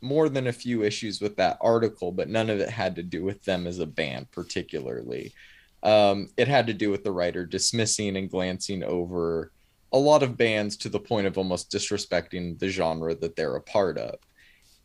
[0.00, 3.22] more than a few issues with that article, but none of it had to do
[3.22, 5.34] with them as a band, particularly.
[5.82, 9.52] Um, it had to do with the writer dismissing and glancing over
[9.92, 13.60] a lot of bands to the point of almost disrespecting the genre that they're a
[13.60, 14.14] part of.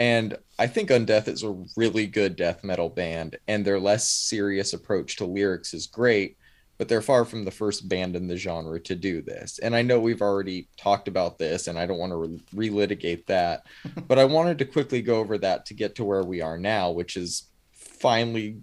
[0.02, 4.74] And I think Undeath is a really good death metal band, and their less serious
[4.74, 6.38] approach to lyrics is great
[6.78, 9.60] but they're far from the first band in the genre to do this.
[9.60, 13.26] And I know we've already talked about this, and I don't want to re- relitigate
[13.28, 13.66] that,
[14.08, 16.92] but I wanted to quickly go over that to get to where we are now,
[16.92, 18.58] which is finally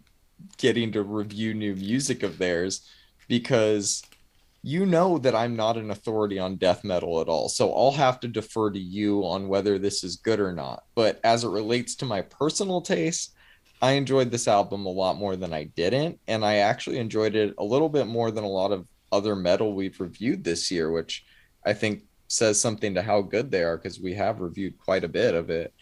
[0.59, 2.89] getting to review new music of theirs
[3.29, 4.03] because
[4.63, 7.51] you know that I'm not an authority on death metal at all.
[7.51, 10.85] So I'll have to defer to you on whether this is good or not.
[10.95, 13.34] But as it relates to my personal taste,
[13.83, 17.55] I enjoyed this album a lot more than I didn't, and I actually enjoyed it
[17.59, 21.25] a little bit more than a lot of other metal we've reviewed this year, which
[21.65, 25.09] I think says something to how good they are because we have reviewed quite a
[25.09, 25.73] bit of it.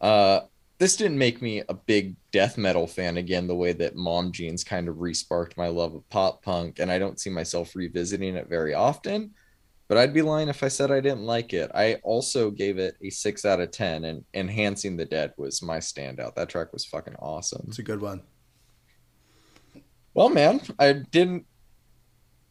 [0.00, 0.40] Uh,
[0.78, 4.64] this didn't make me a big death metal fan again, the way that Mom Jeans
[4.64, 8.48] kind of resparked my love of pop punk, and I don't see myself revisiting it
[8.48, 9.32] very often
[9.88, 11.70] but I'd be lying if I said I didn't like it.
[11.74, 15.78] I also gave it a six out of ten, and Enhancing the Dead was my
[15.78, 16.34] standout.
[16.34, 17.66] That track was fucking awesome.
[17.68, 18.22] It's a good one.
[20.14, 21.46] Well, man, I didn't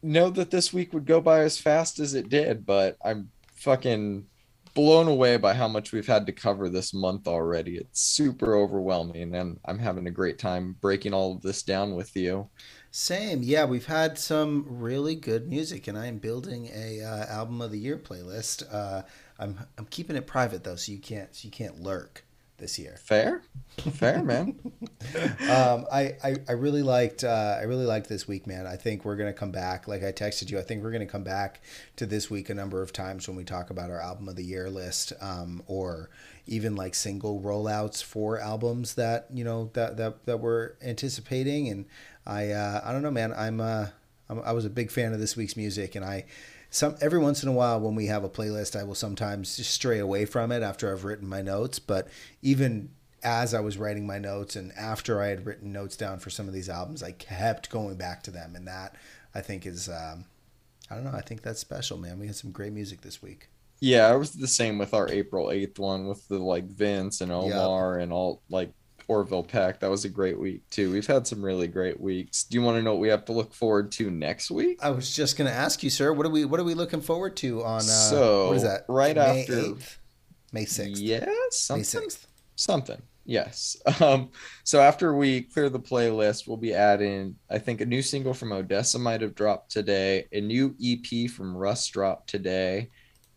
[0.02, 4.26] know that this week would go by as fast as it did, but I'm fucking
[4.74, 7.76] blown away by how much we've had to cover this month already.
[7.76, 12.14] It's super overwhelming, and I'm having a great time breaking all of this down with
[12.16, 12.48] you.
[12.96, 13.64] Same, yeah.
[13.64, 17.78] We've had some really good music, and I am building a uh, album of the
[17.78, 18.62] year playlist.
[18.72, 19.02] Uh,
[19.36, 22.24] I'm I'm keeping it private though, so you can't so you can't lurk
[22.58, 22.96] this year.
[23.02, 23.42] Fair,
[23.78, 24.58] fair, man.
[25.50, 28.66] um, I, I I really liked uh, I really liked this week, man.
[28.66, 29.88] I think we're gonna come back.
[29.88, 31.60] Like I texted you, I think we're gonna come back
[31.96, 34.44] to this week a number of times when we talk about our album of the
[34.44, 36.10] year list, um, or
[36.46, 41.86] even like single rollouts for albums that you know that that that we're anticipating and
[42.26, 43.32] I uh, I don't know, man.
[43.32, 43.86] I'm, uh,
[44.28, 46.24] I'm I was a big fan of this week's music, and I
[46.74, 49.70] some every once in a while when we have a playlist, I will sometimes just
[49.70, 51.78] stray away from it after I've written my notes.
[51.78, 52.08] But
[52.42, 52.90] even
[53.22, 56.48] as I was writing my notes and after I had written notes down for some
[56.48, 58.96] of these albums, I kept going back to them, and that
[59.36, 60.24] I think is um,
[60.90, 61.12] I don't know.
[61.14, 62.18] I think that's special, man.
[62.18, 63.50] We had some great music this week.
[63.78, 67.30] Yeah, it was the same with our April eighth one with the like Vince and
[67.30, 68.02] Omar yep.
[68.02, 68.72] and all like
[69.08, 69.80] Orville Peck.
[69.80, 70.92] That was a great week too.
[70.92, 72.44] We've had some really great weeks.
[72.44, 74.78] Do you want to know what we have to look forward to next week?
[74.82, 76.12] I was just going to ask you, sir.
[76.12, 77.78] What are we What are we looking forward to on?
[77.78, 78.84] Uh, so what is that?
[78.88, 79.96] Right May after 8th?
[80.52, 81.02] May sixth.
[81.02, 82.00] Yes, something.
[82.00, 82.26] May 6th.
[82.56, 83.02] Something.
[83.24, 83.76] Yes.
[84.00, 84.30] Um,
[84.64, 88.50] so after we clear the playlist, we'll be adding, I think, a new single from
[88.50, 92.90] ODESZA might have dropped today, a new EP from Russ dropped today.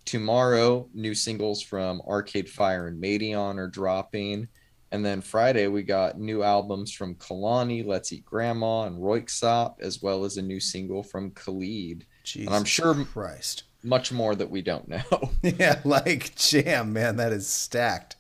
[0.06, 4.48] Tomorrow, new singles from Arcade Fire and Madeon are dropping.
[4.92, 10.02] And then Friday, we got new albums from Kehlani, Let's Eat Grandma, and Röyksopp, as
[10.02, 12.06] well as a new single from Khalid.
[12.24, 13.64] Jesus and I'm sure Christ.
[13.84, 15.32] much more that we don't know.
[15.42, 17.18] yeah, like jam, man.
[17.18, 18.16] That is stacked.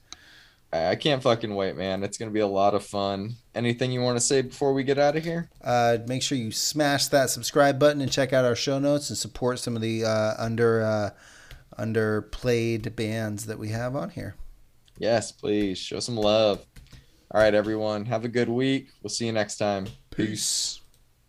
[0.74, 2.03] I can't fucking wait, man.
[2.03, 3.36] It's going to be a lot of fun.
[3.55, 5.49] Anything you want to say before we get out of here?
[5.63, 9.18] Uh, make sure you smash that subscribe button and check out our show notes and
[9.18, 10.84] support some of the uh, under.
[10.84, 11.09] Uh,
[11.78, 14.36] under played bands that we have on here.
[15.00, 16.66] Yes, please show some love.
[17.32, 18.06] All right, everyone.
[18.06, 18.89] Have a good week.
[19.04, 19.88] We'll see you next time.
[20.10, 20.82] Peace.